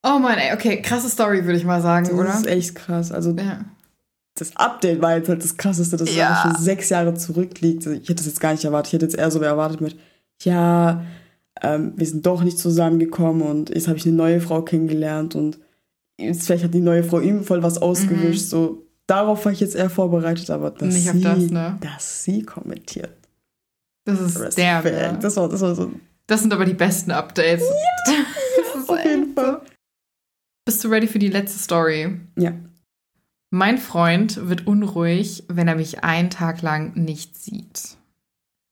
[0.06, 2.34] Oh Mann, ey, okay, krasse Story, würde ich mal sagen, Das oder?
[2.34, 3.10] ist echt krass.
[3.12, 3.64] Also Ja.
[4.38, 6.32] das Update war jetzt halt das krasseste, dass Ja.
[6.34, 7.86] es schon sechs Jahre zurückliegt.
[7.86, 8.88] Ich hätte das jetzt gar nicht erwartet.
[8.88, 9.96] Ich hätte jetzt eher so erwartet mit,
[10.42, 11.02] ja,
[11.62, 15.59] ähm, wir sind doch nicht zusammengekommen und jetzt habe ich eine neue Frau kennengelernt und
[16.18, 18.42] jetzt vielleicht hat die neue Frau ihm voll was ausgewischt.
[18.46, 20.94] So, darauf war ich jetzt eher vorbereitet, aber dass, Mhm.
[20.94, 21.78] Nicht sie, das, ne?
[21.80, 23.16] dass sie kommentiert.
[24.07, 24.84] Das ist der.
[24.84, 25.24] Respekt.
[25.24, 25.92] Das war, das war so.
[26.26, 27.64] Das sind aber die besten Updates.
[28.07, 29.42] das ist Auf jeden so.
[29.42, 29.61] Fall.
[30.66, 32.18] Bist du ready für die letzte Story?
[32.38, 32.52] Ja.
[33.50, 37.96] Mein Freund wird unruhig, wenn er mich einen Tag lang nicht sieht.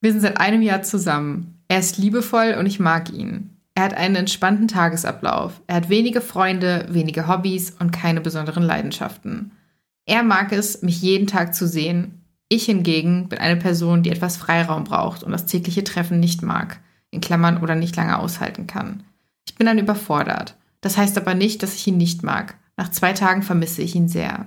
[0.01, 1.62] Wir sind seit einem Jahr zusammen.
[1.73, 3.57] Er ist liebevoll und ich mag ihn.
[3.75, 5.63] Er hat einen entspannten Tagesablauf.
[5.67, 9.53] Er hat wenige Freunde, wenige Hobbys und keine besonderen Leidenschaften.
[10.05, 12.27] Er mag es, mich jeden Tag zu sehen.
[12.51, 16.79] Ich hingegen bin eine Person, die etwas Freiraum braucht und das tägliche Treffen nicht mag,
[17.11, 19.05] in Klammern oder nicht lange aushalten kann.
[19.49, 20.59] Ich bin dann überfordert.
[20.83, 22.57] Das heißt aber nicht, dass ich ihn nicht mag.
[22.77, 24.45] Nach zwei Tagen vermisse ich ihn sehr.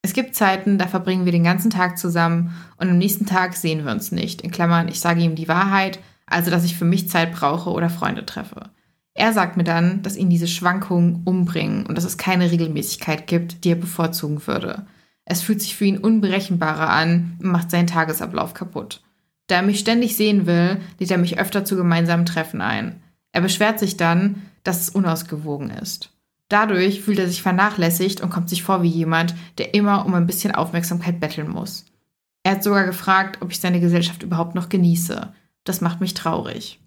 [0.00, 3.84] Es gibt Zeiten, da verbringen wir den ganzen Tag zusammen und am nächsten Tag sehen
[3.84, 4.40] wir uns nicht.
[4.40, 7.90] In Klammern, ich sage ihm die Wahrheit, also dass ich für mich Zeit brauche oder
[7.90, 8.70] Freunde treffe.
[9.14, 13.64] Er sagt mir dann, dass ihn diese Schwankungen umbringen und dass es keine Regelmäßigkeit gibt,
[13.64, 14.86] die er bevorzugen würde.
[15.24, 19.02] Es fühlt sich für ihn unberechenbarer an und macht seinen Tagesablauf kaputt.
[19.46, 23.02] Da er mich ständig sehen will, lädt er mich öfter zu gemeinsamen Treffen ein.
[23.32, 26.10] Er beschwert sich dann, dass es unausgewogen ist.
[26.48, 30.26] Dadurch fühlt er sich vernachlässigt und kommt sich vor wie jemand, der immer um ein
[30.26, 31.86] bisschen Aufmerksamkeit betteln muss.
[32.42, 35.32] Er hat sogar gefragt, ob ich seine Gesellschaft überhaupt noch genieße.
[35.64, 36.78] Das macht mich traurig.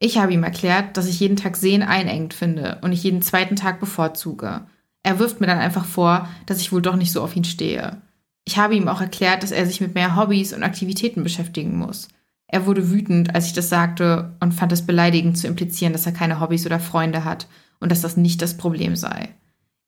[0.00, 3.56] Ich habe ihm erklärt, dass ich jeden Tag Sehen einengend finde und ich jeden zweiten
[3.56, 4.62] Tag bevorzuge.
[5.02, 8.00] Er wirft mir dann einfach vor, dass ich wohl doch nicht so auf ihn stehe.
[8.44, 12.08] Ich habe ihm auch erklärt, dass er sich mit mehr Hobbys und Aktivitäten beschäftigen muss.
[12.46, 16.12] Er wurde wütend, als ich das sagte und fand es beleidigend zu implizieren, dass er
[16.12, 17.46] keine Hobbys oder Freunde hat
[17.80, 19.30] und dass das nicht das Problem sei.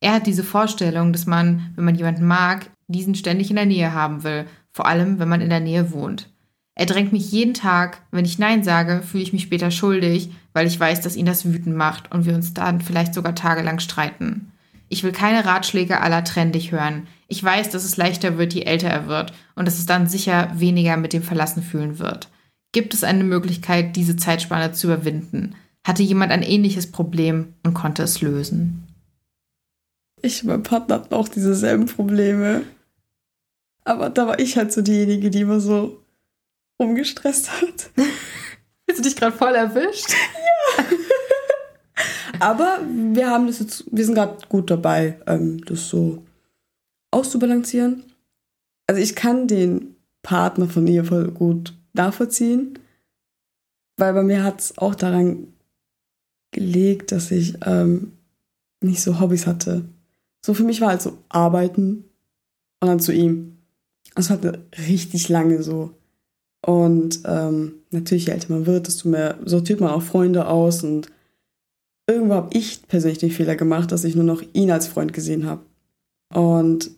[0.01, 3.95] Er hat diese Vorstellung, dass man, wenn man jemanden mag, diesen ständig in der Nähe
[3.95, 6.30] haben will, vor allem wenn man in der Nähe wohnt.
[6.81, 10.67] Er drängt mich jeden Tag, wenn ich Nein sage, fühle ich mich später schuldig, weil
[10.67, 14.51] ich weiß, dass ihn das wütend macht und wir uns dann vielleicht sogar tagelang streiten.
[14.89, 17.07] Ich will keine Ratschläge aller trenn hören.
[17.29, 20.51] Ich weiß, dass es leichter wird, je älter er wird und dass es dann sicher
[20.55, 22.31] weniger mit dem Verlassen fühlen wird.
[22.73, 25.57] Gibt es eine Möglichkeit, diese Zeitspanne zu überwinden?
[25.85, 28.89] Hatte jemand ein ähnliches Problem und konnte es lösen?
[30.23, 32.63] Ich und mein Partner hatten auch dieselben Probleme.
[33.85, 36.00] Aber da war ich halt so diejenige, die immer so
[36.81, 37.91] rumgestresst hat.
[38.89, 40.11] Hast du dich gerade voll erwischt?
[40.11, 40.85] Ja.
[42.41, 46.25] Aber wir haben das jetzt, wir sind gerade gut dabei, ähm, das so
[47.11, 48.05] auszubalancieren.
[48.87, 52.79] Also ich kann den Partner von ihr voll gut nachvollziehen,
[53.97, 55.53] weil bei mir hat es auch daran
[56.51, 58.13] gelegt, dass ich ähm,
[58.81, 59.85] nicht so Hobbys hatte.
[60.45, 62.05] So für mich war halt so arbeiten
[62.81, 63.59] und dann zu ihm.
[64.15, 64.39] Das war
[64.89, 65.95] richtig lange so.
[66.67, 70.85] Und ähm, natürlich, je älter man wird, desto mehr sortiert man auch Freunde aus.
[70.85, 71.09] Und
[72.07, 75.47] irgendwo habe ich persönlich den Fehler gemacht, dass ich nur noch ihn als Freund gesehen
[75.47, 75.63] habe.
[76.35, 76.91] Und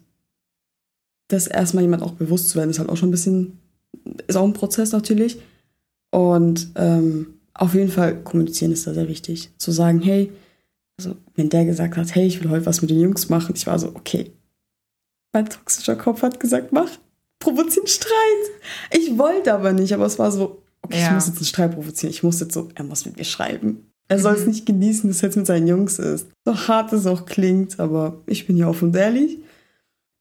[1.29, 3.59] das erstmal jemand auch bewusst zu werden, ist halt auch schon ein bisschen,
[4.27, 5.41] ist auch ein Prozess natürlich.
[6.11, 9.51] Und ähm, auf jeden Fall kommunizieren ist da sehr wichtig.
[9.59, 10.33] Zu sagen, hey,
[10.99, 13.67] also wenn der gesagt hat, hey, ich will heute was mit den Jungs machen, ich
[13.67, 14.33] war so, okay.
[15.33, 16.91] Mein toxischer Kopf hat gesagt, mach,
[17.43, 18.13] provozieren Streit.
[18.91, 21.07] Ich wollte aber nicht, aber es war so, okay, ja.
[21.09, 22.11] ich muss jetzt einen Streit provozieren.
[22.11, 23.87] Ich muss jetzt so, er muss mit mir schreiben.
[24.09, 24.49] Er soll es mhm.
[24.49, 26.29] nicht genießen, dass er jetzt mit seinen Jungs ist.
[26.45, 29.39] So hart es auch klingt, aber ich bin hier offen und ehrlich.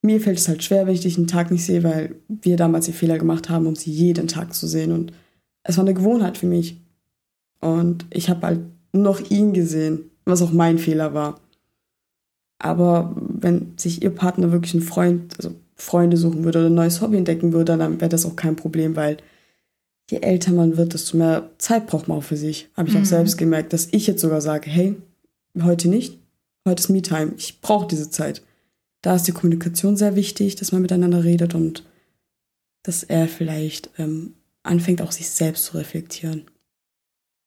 [0.02, 2.86] Mir fällt es halt schwer, wenn ich dich einen Tag nicht sehe, weil wir damals
[2.86, 4.92] den Fehler gemacht haben, um sie jeden Tag zu sehen.
[4.92, 5.14] Und
[5.64, 6.82] es war eine Gewohnheit für mich.
[7.60, 8.60] Und ich habe halt
[8.94, 11.40] noch ihn gesehen, was auch mein Fehler war.
[12.58, 17.02] Aber wenn sich ihr Partner wirklich einen Freund, also Freunde suchen würde oder ein neues
[17.02, 19.18] Hobby entdecken würde, dann wäre das auch kein Problem, weil
[20.10, 22.70] je älter man wird, desto mehr Zeit braucht man auch für sich.
[22.78, 23.02] Habe ich mhm.
[23.02, 24.96] auch selbst gemerkt, dass ich jetzt sogar sage, hey,
[25.60, 26.20] heute nicht,
[26.68, 28.44] heute ist Me-Time, ich brauche diese Zeit.
[29.02, 31.84] Da ist die Kommunikation sehr wichtig, dass man miteinander redet und
[32.84, 36.46] dass er vielleicht ähm, anfängt, auch sich selbst zu reflektieren.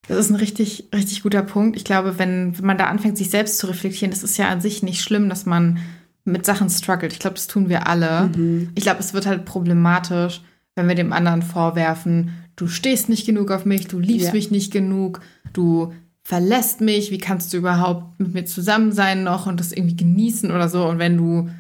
[0.09, 1.77] Das ist ein richtig, richtig guter Punkt.
[1.77, 4.61] Ich glaube, wenn, wenn man da anfängt, sich selbst zu reflektieren, das ist ja an
[4.61, 5.79] sich nicht schlimm, dass man
[6.25, 7.13] mit Sachen struggelt.
[7.13, 8.31] Ich glaube, das tun wir alle.
[8.35, 8.71] Mhm.
[8.75, 10.43] Ich glaube, es wird halt problematisch,
[10.75, 14.33] wenn wir dem anderen vorwerfen, du stehst nicht genug auf mich, du liebst ja.
[14.33, 15.21] mich nicht genug,
[15.53, 19.97] du verlässt mich, wie kannst du überhaupt mit mir zusammen sein noch und das irgendwie
[19.97, 20.87] genießen oder so.
[20.87, 21.51] Und wenn du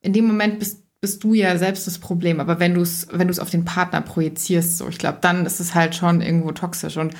[0.00, 2.40] in dem Moment bist, bist du ja selbst das Problem.
[2.40, 5.44] Aber wenn du es, wenn du es auf den Partner projizierst, so, ich glaube, dann
[5.44, 6.96] ist es halt schon irgendwo toxisch.
[6.96, 7.14] Und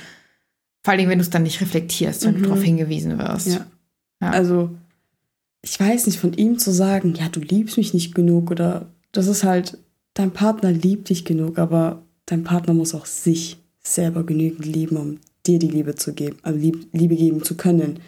[0.83, 2.37] vor allem, wenn du es dann nicht reflektierst, wenn mhm.
[2.37, 3.47] du darauf hingewiesen wirst.
[3.47, 3.65] Ja.
[4.21, 4.31] ja.
[4.31, 4.75] Also,
[5.63, 9.27] ich weiß nicht, von ihm zu sagen, ja, du liebst mich nicht genug oder das
[9.27, 9.77] ist halt,
[10.13, 15.19] dein Partner liebt dich genug, aber dein Partner muss auch sich selber genügend lieben, um
[15.45, 16.59] dir die Liebe zu geben, also
[16.91, 17.99] Liebe geben zu können.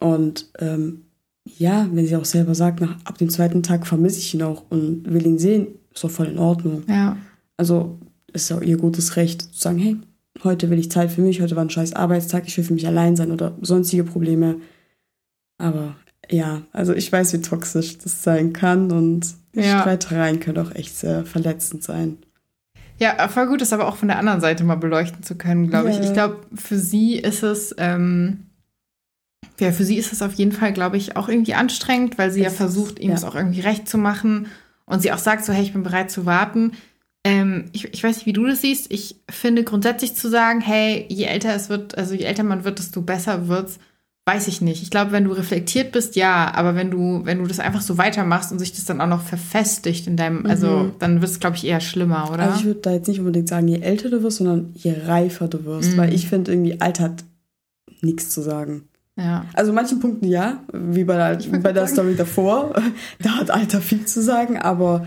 [0.00, 1.04] Und ähm,
[1.44, 4.64] ja, wenn sie auch selber sagt, nach, ab dem zweiten Tag vermisse ich ihn auch
[4.68, 6.82] und will ihn sehen, ist doch voll in Ordnung.
[6.88, 7.16] Ja.
[7.56, 7.98] Also
[8.32, 9.96] ist auch ihr gutes Recht zu sagen, hey,
[10.42, 12.86] heute will ich Zeit für mich, heute war ein scheiß Arbeitstag, ich will für mich
[12.86, 14.60] allein sein oder sonstige Probleme.
[15.56, 15.96] Aber
[16.30, 19.80] ja, also ich weiß, wie toxisch das sein kann und ja.
[19.80, 22.18] Streitereien können auch echt sehr verletzend sein.
[22.98, 25.90] Ja, voll gut, das aber auch von der anderen Seite mal beleuchten zu können, glaube
[25.90, 25.98] ja.
[25.98, 26.04] ich.
[26.04, 28.46] Ich glaube, für sie ist es, ähm,
[29.60, 32.44] ja, für sie ist es auf jeden Fall, glaube ich, auch irgendwie anstrengend, weil sie
[32.44, 33.14] es ja versucht, ihm ja.
[33.14, 34.48] das auch irgendwie recht zu machen
[34.84, 36.72] und sie auch sagt so, hey, ich bin bereit zu warten.
[37.24, 38.90] Ähm, ich, ich weiß nicht, wie du das siehst.
[38.92, 42.80] Ich finde grundsätzlich zu sagen, hey, je älter es wird, also je älter man wird,
[42.80, 43.78] desto besser wird's,
[44.28, 44.82] weiß ich nicht.
[44.82, 47.96] Ich glaube, wenn du reflektiert bist, ja, aber wenn du, wenn du das einfach so
[47.96, 50.74] weitermachst und sich das dann auch noch verfestigt in deinem, also mhm.
[50.74, 52.42] also dann wird es, glaube ich, eher schlimmer, oder?
[52.42, 55.48] Also ich würde da jetzt nicht unbedingt sagen, je älter du wirst, sondern je reifer
[55.48, 55.96] du wirst, mhm.
[55.96, 57.24] weil ich finde irgendwie Alter hat
[58.02, 58.82] nichts zu sagen.
[59.16, 59.46] Ja.
[59.54, 62.74] Also manchen Punkten ja, wie bei der, bei der Story davor.
[63.22, 65.06] da hat Alter viel zu sagen, aber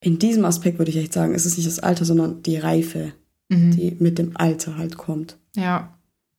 [0.00, 3.12] in diesem Aspekt würde ich echt sagen, ist es nicht das Alter, sondern die Reife,
[3.50, 3.72] mhm.
[3.72, 5.36] die mit dem Alter halt kommt.
[5.54, 5.92] Ja.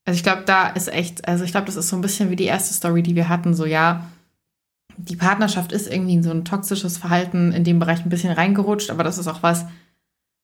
[0.05, 2.35] Also ich glaube, da ist echt, also ich glaube, das ist so ein bisschen wie
[2.35, 4.09] die erste Story, die wir hatten, so ja,
[4.97, 8.89] die Partnerschaft ist irgendwie in so ein toxisches Verhalten in dem Bereich ein bisschen reingerutscht,
[8.89, 9.65] aber das ist auch was,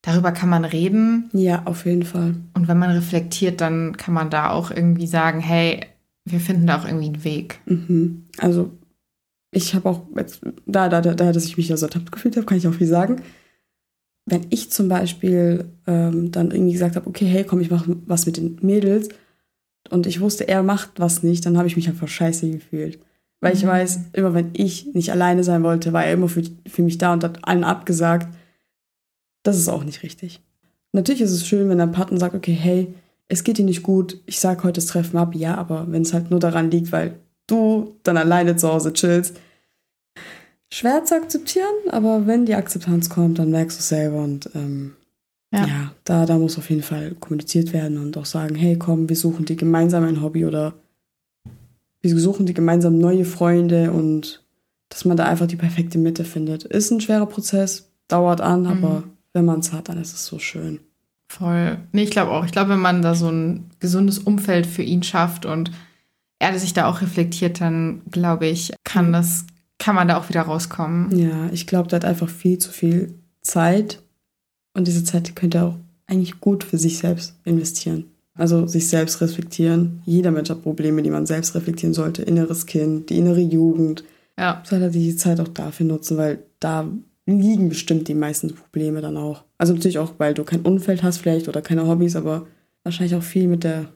[0.02, 1.30] darüber kann man reden.
[1.34, 2.36] Ja, auf jeden Fall.
[2.54, 5.86] Und wenn man reflektiert, dann kann man da auch irgendwie sagen, hey,
[6.26, 7.60] wir finden da auch irgendwie einen Weg.
[7.66, 8.26] Mhm.
[8.38, 8.72] Also
[9.52, 12.46] ich habe auch, jetzt, da, da, da, dass ich mich da so ertappt gefühlt habe,
[12.46, 13.22] kann ich auch viel sagen.
[14.26, 18.26] Wenn ich zum Beispiel ähm, dann irgendwie gesagt habe, okay, hey, komm, ich mache was
[18.26, 19.10] mit den Mädels
[19.90, 23.00] und ich wusste, er macht was nicht, dann habe ich mich einfach scheiße gefühlt.
[23.42, 23.68] Weil ich Mhm.
[23.68, 27.14] weiß, immer wenn ich nicht alleine sein wollte, war er immer für, für mich da
[27.14, 28.28] und hat allen abgesagt.
[29.44, 30.42] Das ist auch nicht richtig.
[30.92, 32.94] Natürlich ist es schön, wenn dein Partner sagt, okay, hey,
[33.28, 36.14] es geht dir nicht gut, ich sag heute das Treffen ab, ja, aber wenn es
[36.14, 37.16] halt nur daran liegt, weil
[37.48, 39.40] du dann alleine zu Hause chillst,
[40.72, 44.96] schwer zu akzeptieren, aber wenn die Akzeptanz kommt, dann merkst du es selber und ähm,
[45.52, 45.66] Ja.
[45.66, 49.16] ja, da, da muss auf jeden Fall kommuniziert werden und auch sagen, hey, komm, wir
[49.16, 50.74] suchen dir gemeinsam ein Hobby oder
[52.02, 54.44] wir suchen dir gemeinsam neue Freunde und
[54.90, 56.64] dass man da einfach die perfekte Mitte findet.
[56.66, 60.40] Ist ein schwerer Prozess, dauert an, aber wenn man es hat, dann ist es so
[60.40, 60.80] schön.
[61.28, 61.78] Voll.
[61.92, 62.46] Nee, ich glaube auch.
[62.46, 65.72] Ich glaube, wenn man da so ein gesundes Umfeld für ihn schafft und
[66.40, 69.46] er sich da auch reflektiert, dann glaube ich, kann das,
[69.78, 71.18] kann man da auch wieder rauskommen.
[71.18, 74.02] Ja, ich glaube, der hat einfach viel zu viel Zeit
[74.80, 75.76] und diese Zeit könnte er auch
[76.08, 78.06] eigentlich gut für sich selbst investieren.
[78.34, 80.02] Also sich selbst reflektieren.
[80.06, 82.22] Jeder Mensch hat Probleme, die man selbst reflektieren sollte.
[82.24, 84.04] Inneres Kind, die innere Jugend.
[84.40, 84.64] Ja.
[84.66, 86.88] soll er die Zeit auch dafür nutzen, weil da
[87.26, 89.44] liegen bestimmt die meisten Probleme dann auch.
[89.58, 92.48] Also natürlich auch, weil du kein Umfeld hast vielleicht oder keine Hobbys, aber
[92.84, 93.88] wahrscheinlich auch viel mit der,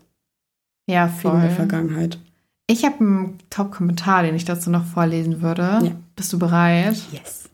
[0.90, 1.56] Ja, viel mit der voll.
[1.56, 2.20] Vergangenheit.
[2.68, 5.62] Ich habe einen Top-Kommentar, den ich dazu noch vorlesen würde.
[5.62, 5.92] Ja.
[6.18, 6.98] Bist du bereit?
[7.14, 7.50] Yes.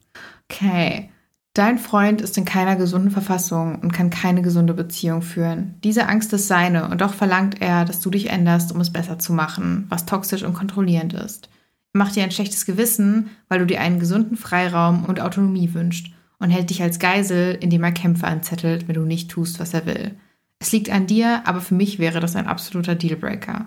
[0.51, 1.09] Okay.
[1.53, 5.75] Dein Freund ist in keiner gesunden Verfassung und kann keine gesunde Beziehung führen.
[5.83, 9.17] Diese Angst ist seine und doch verlangt er, dass du dich änderst, um es besser
[9.17, 11.49] zu machen, was toxisch und kontrollierend ist.
[11.93, 16.07] Er macht dir ein schlechtes Gewissen, weil du dir einen gesunden Freiraum und Autonomie wünschst
[16.37, 19.87] und hält dich als Geisel, indem er Kämpfe anzettelt, wenn du nicht tust, was er
[19.87, 20.15] will.
[20.59, 23.65] Es liegt an dir, aber für mich wäre das ein absoluter Dealbreaker.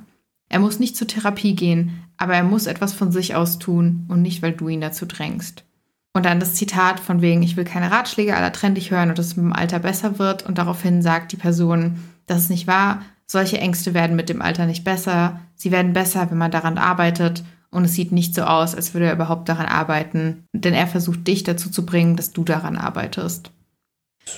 [0.49, 4.23] Er muss nicht zur Therapie gehen, aber er muss etwas von sich aus tun und
[4.23, 5.65] nicht, weil du ihn dazu drängst.
[6.15, 9.29] Und dann das Zitat von wegen, ich will keine Ratschläge aller trendig hören und dass
[9.29, 10.45] es mit dem Alter besser wird.
[10.45, 13.03] Und daraufhin sagt die Person, das ist nicht wahr.
[13.27, 15.41] Solche Ängste werden mit dem Alter nicht besser.
[15.55, 17.43] Sie werden besser, wenn man daran arbeitet.
[17.71, 20.45] Und es sieht nicht so aus, als würde er überhaupt daran arbeiten.
[20.53, 23.51] Denn er versucht dich dazu zu bringen, dass du daran arbeitest.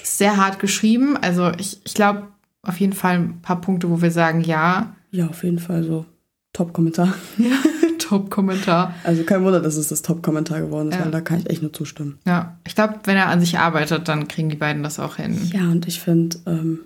[0.04, 1.16] Sehr hart geschrieben.
[1.16, 2.28] Also ich, ich glaube
[2.62, 4.94] auf jeden Fall ein paar Punkte, wo wir sagen, ja.
[5.10, 6.06] Ja, auf jeden Fall so.
[6.52, 7.14] Top-Kommentar.
[7.36, 7.56] Ja,
[7.98, 8.94] Top-Kommentar.
[9.04, 11.04] Also kein Wunder, dass es das Top-Kommentar geworden ist, Ja.
[11.04, 12.18] weil da kann ich echt nur zustimmen.
[12.26, 15.38] Ja, ich glaube, wenn er an sich arbeitet, dann kriegen die beiden das auch hin.
[15.52, 16.80] Ja, und ich finde, ähm,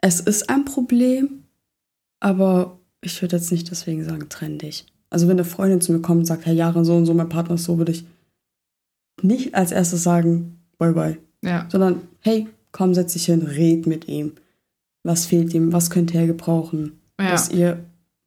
[0.00, 1.44] es ist ein Problem,
[2.20, 4.86] aber ich würde jetzt nicht deswegen sagen, trenn dich.
[5.10, 7.28] Also wenn eine Freundin zu mir kommt und sagt, Herr Jahre so und so, mein
[7.28, 8.04] Partner ist so, würde ich
[9.22, 11.18] nicht als erstes sagen, bye bye.
[11.42, 14.32] Ja, sondern hey, komm, setz dich hin, red mit ihm.
[15.04, 15.72] Was fehlt ihm?
[15.72, 16.98] Was könnte er gebrauchen?
[17.20, 17.30] ja.
[17.30, 17.84] Dass ihr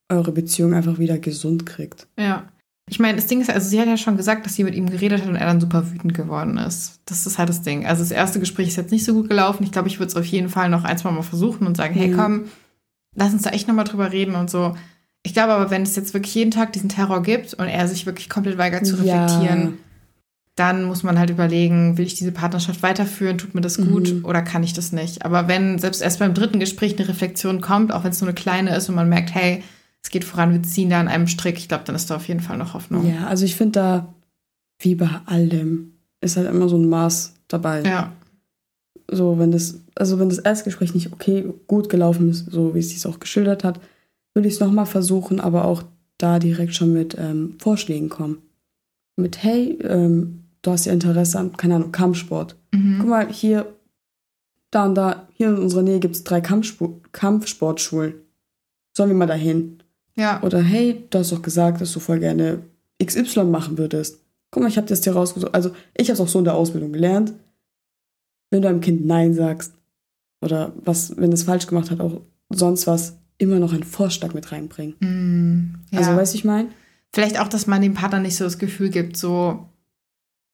[0.09, 2.07] eure Beziehung einfach wieder gesund kriegt.
[2.17, 2.43] Ja.
[2.89, 4.89] Ich meine, das Ding ist, also sie hat ja schon gesagt, dass sie mit ihm
[4.89, 7.01] geredet hat und er dann super wütend geworden ist.
[7.05, 7.85] Das ist halt das Ding.
[7.85, 9.63] Also das erste Gespräch ist jetzt nicht so gut gelaufen.
[9.63, 11.93] Ich glaube, ich würde es auf jeden Fall noch ein, zwei Mal versuchen und sagen,
[11.93, 12.15] hey, Mhm.
[12.15, 12.43] komm,
[13.15, 14.77] lass uns da echt nochmal drüber reden und so.
[15.23, 18.05] Ich glaube aber, wenn es jetzt wirklich jeden Tag diesen Terror gibt und er sich
[18.05, 19.25] wirklich komplett weigert zu Ja.
[19.25, 19.73] reflektieren,
[20.55, 24.25] dann muss man halt überlegen, will ich diese Partnerschaft weiterführen, tut mir das gut Mhm.
[24.25, 25.25] oder kann ich das nicht?
[25.25, 28.35] Aber wenn selbst erst beim dritten Gespräch eine Reflexion kommt, auch wenn es nur eine
[28.35, 29.61] kleine ist und man merkt, hey,
[30.03, 32.27] es geht voran, wir ziehen da an einem Strick, ich glaube, dann ist da auf
[32.27, 33.05] jeden Fall noch Hoffnung.
[33.07, 34.13] Ja, also ich finde da,
[34.79, 37.83] wie bei allem, ist halt immer so ein Maß dabei.
[37.83, 38.13] Ja,
[39.09, 42.89] So, wenn das, also wenn das Erstgespräch nicht okay, gut gelaufen ist, so wie es
[42.89, 43.79] sich auch geschildert hat,
[44.33, 45.83] würde ich es nochmal versuchen, aber auch
[46.17, 48.39] da direkt schon mit ähm, Vorschlägen kommen.
[49.15, 52.55] Mit, hey, ähm, du hast ja Interesse an, keine Ahnung, Kampfsport.
[52.71, 52.97] mhm.
[52.99, 53.65] Guck mal, hier,
[54.71, 58.13] da und da, hier in unserer Nähe gibt es drei Kampfspo Kampfsportschulen.
[58.95, 59.81] Sollen wir mal dahin?
[60.17, 62.59] Ja, Oder hey, du hast doch gesagt, dass du voll gerne
[63.03, 64.19] XY machen würdest.
[64.51, 65.53] Guck mal, ich habe das dir rausgesucht.
[65.53, 67.33] Also, ich habe es auch so in der Ausbildung gelernt.
[68.49, 69.73] Wenn du einem Kind Nein sagst
[70.41, 74.51] oder was, wenn es falsch gemacht hat, auch sonst was, immer noch einen Vorschlag mit
[74.51, 74.95] reinbringen.
[74.99, 75.99] Mm, ja.
[75.99, 76.69] Also, weißt du, ich meine?
[77.13, 79.67] Vielleicht auch, dass man dem Partner nicht so das Gefühl gibt, so,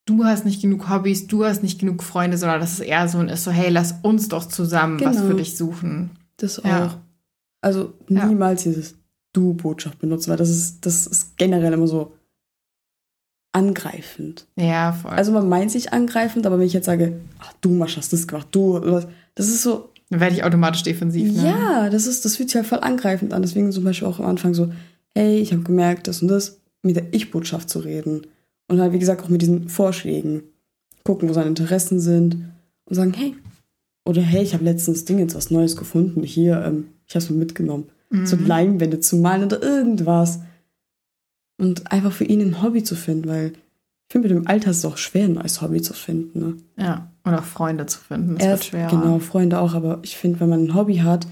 [0.06, 3.18] du hast nicht genug Hobbys, du hast nicht genug Freunde, sondern dass es eher so
[3.18, 5.28] ein ist, so, hey, lass uns doch zusammen was Genau.
[5.28, 6.10] für dich suchen.
[6.36, 6.64] Das auch.
[6.64, 7.00] Ja.
[7.60, 8.26] Also, Ja.
[8.26, 8.96] niemals dieses
[9.34, 12.12] Du-Botschaft benutzen, weil das ist, das ist generell immer so
[13.52, 14.46] angreifend.
[14.56, 15.12] Ja, voll.
[15.12, 18.26] Also man meint sich angreifend, aber wenn ich jetzt sage, ach, du Masch, hast das
[18.26, 18.78] gemacht, du,
[19.34, 21.32] das ist so, Dann werde ich automatisch defensiv.
[21.34, 21.48] Ne?
[21.48, 23.42] ja, das ist, das fühlt sich halt voll angreifend an.
[23.42, 24.72] Deswegen zum Beispiel auch am Anfang so,
[25.14, 28.26] hey, ich habe gemerkt, das und das, mit der Ich-Botschaft zu reden.
[28.68, 30.42] Und halt, wie gesagt, auch mit diesen Vorschlägen.
[31.04, 32.50] Gucken, wo seine Interessen sind
[32.86, 33.36] und sagen, hey,
[34.04, 36.22] oder hey, ich habe letztens Ding jetzt was Neues gefunden.
[36.22, 37.84] Hier, ähm, ich habe es mir mitgenommen.
[38.10, 38.26] Mhm.
[38.26, 40.40] So Leinwände zu malen oder irgendwas.
[41.58, 43.52] Und einfach für ihn ein Hobby zu finden, weil
[44.06, 46.38] ich finde, mit dem Alter ist es auch schwer, ein neues Hobby zu finden.
[46.38, 46.56] Ne?
[46.76, 48.88] Ja, oder Freunde zu finden, das Er wird schwer.
[48.88, 51.26] Genau, Freunde auch, aber ich finde, wenn man ein Hobby hat,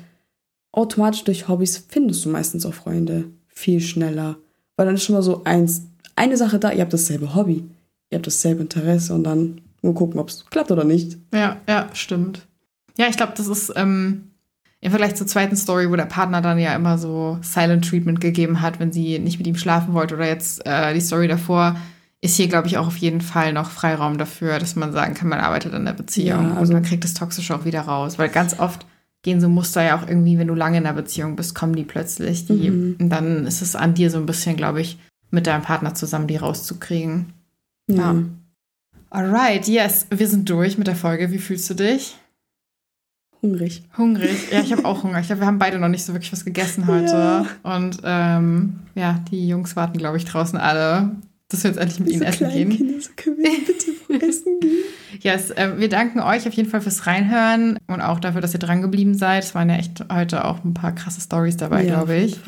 [0.72, 4.36] automatisch durch Hobbys findest du meistens auch Freunde viel schneller.
[4.76, 5.82] Weil dann ist schon mal so eins,
[6.16, 7.68] eine Sache da, ihr habt dasselbe Hobby,
[8.10, 11.18] ihr habt dasselbe Interesse und dann nur gucken, ob es klappt oder nicht.
[11.32, 12.46] Ja, ja, stimmt.
[12.96, 14.31] Ja, ich glaube, das ist ähm,
[14.82, 18.60] im Vergleich zur zweiten Story, wo der Partner dann ja immer so Silent Treatment gegeben
[18.60, 21.76] hat, wenn sie nicht mit ihm schlafen wollte oder jetzt äh, die Story davor,
[22.20, 25.28] ist hier, glaube ich, auch auf jeden Fall noch Freiraum dafür, dass man sagen kann,
[25.28, 28.18] man arbeitet an der Beziehung Ja, also- und man kriegt das Toxische auch wieder raus.
[28.18, 28.84] Weil ganz oft
[29.22, 31.84] gehen so Muster ja auch irgendwie, wenn du lange in einer Beziehung bist, kommen die
[31.84, 32.46] plötzlich.
[32.46, 32.96] Die, Mhm.
[33.00, 34.98] Und dann ist es an dir so ein bisschen, glaube ich,
[35.30, 37.26] mit deinem Partner zusammen die rauszukriegen.
[37.88, 38.16] Ja.
[39.10, 41.30] Alright, yes, wir sind durch mit der Folge.
[41.30, 42.16] Wie fühlst du dich?
[43.42, 43.82] Hungrig.
[43.98, 44.52] Hungrig.
[44.52, 45.18] Ja, ich habe auch Hunger.
[45.18, 47.12] Ich glaube, wir haben beide noch nicht so wirklich was gegessen heute.
[47.12, 47.46] Ja.
[47.64, 51.10] Und ähm, ja, die Jungs warten, glaube ich, draußen alle,
[51.48, 52.70] dass wir jetzt endlich mit ihnen essen gehen.
[52.70, 54.84] Kinder, so können wir bitte essen gehen.
[55.20, 58.60] Yes, äh, wir danken euch auf jeden Fall fürs Reinhören und auch dafür, dass ihr
[58.60, 59.42] dran geblieben seid.
[59.42, 62.38] Es waren ja echt heute auch ein paar krasse Stories dabei, Ja, glaube ich.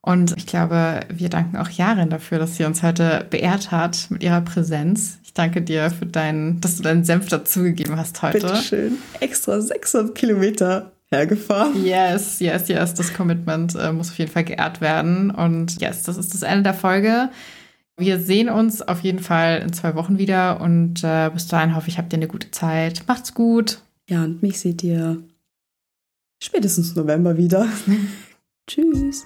[0.00, 4.22] Und ich glaube, wir danken auch Jarin dafür, dass sie uns heute beehrt hat mit
[4.22, 5.18] ihrer Präsenz.
[5.28, 8.38] Ich danke dir für deinen, dass du deinen Senf dazugegeben hast heute.
[8.40, 8.96] Bitteschön.
[9.20, 11.84] Extra 600 Kilometer hergefahren.
[11.84, 12.94] Yes, yes, yes.
[12.94, 15.30] Das Commitment äh, muss auf jeden Fall geehrt werden.
[15.30, 17.28] Und yes, das ist das Ende der Folge.
[17.98, 20.62] Wir sehen uns auf jeden Fall in zwei Wochen wieder.
[20.62, 23.02] Und äh, bis dahin hoffe ich, habt ihr eine gute Zeit.
[23.06, 23.82] Macht's gut.
[24.08, 25.22] Ja, und mich seht ihr
[26.42, 27.68] spätestens November wieder.
[28.66, 29.24] Tschüss.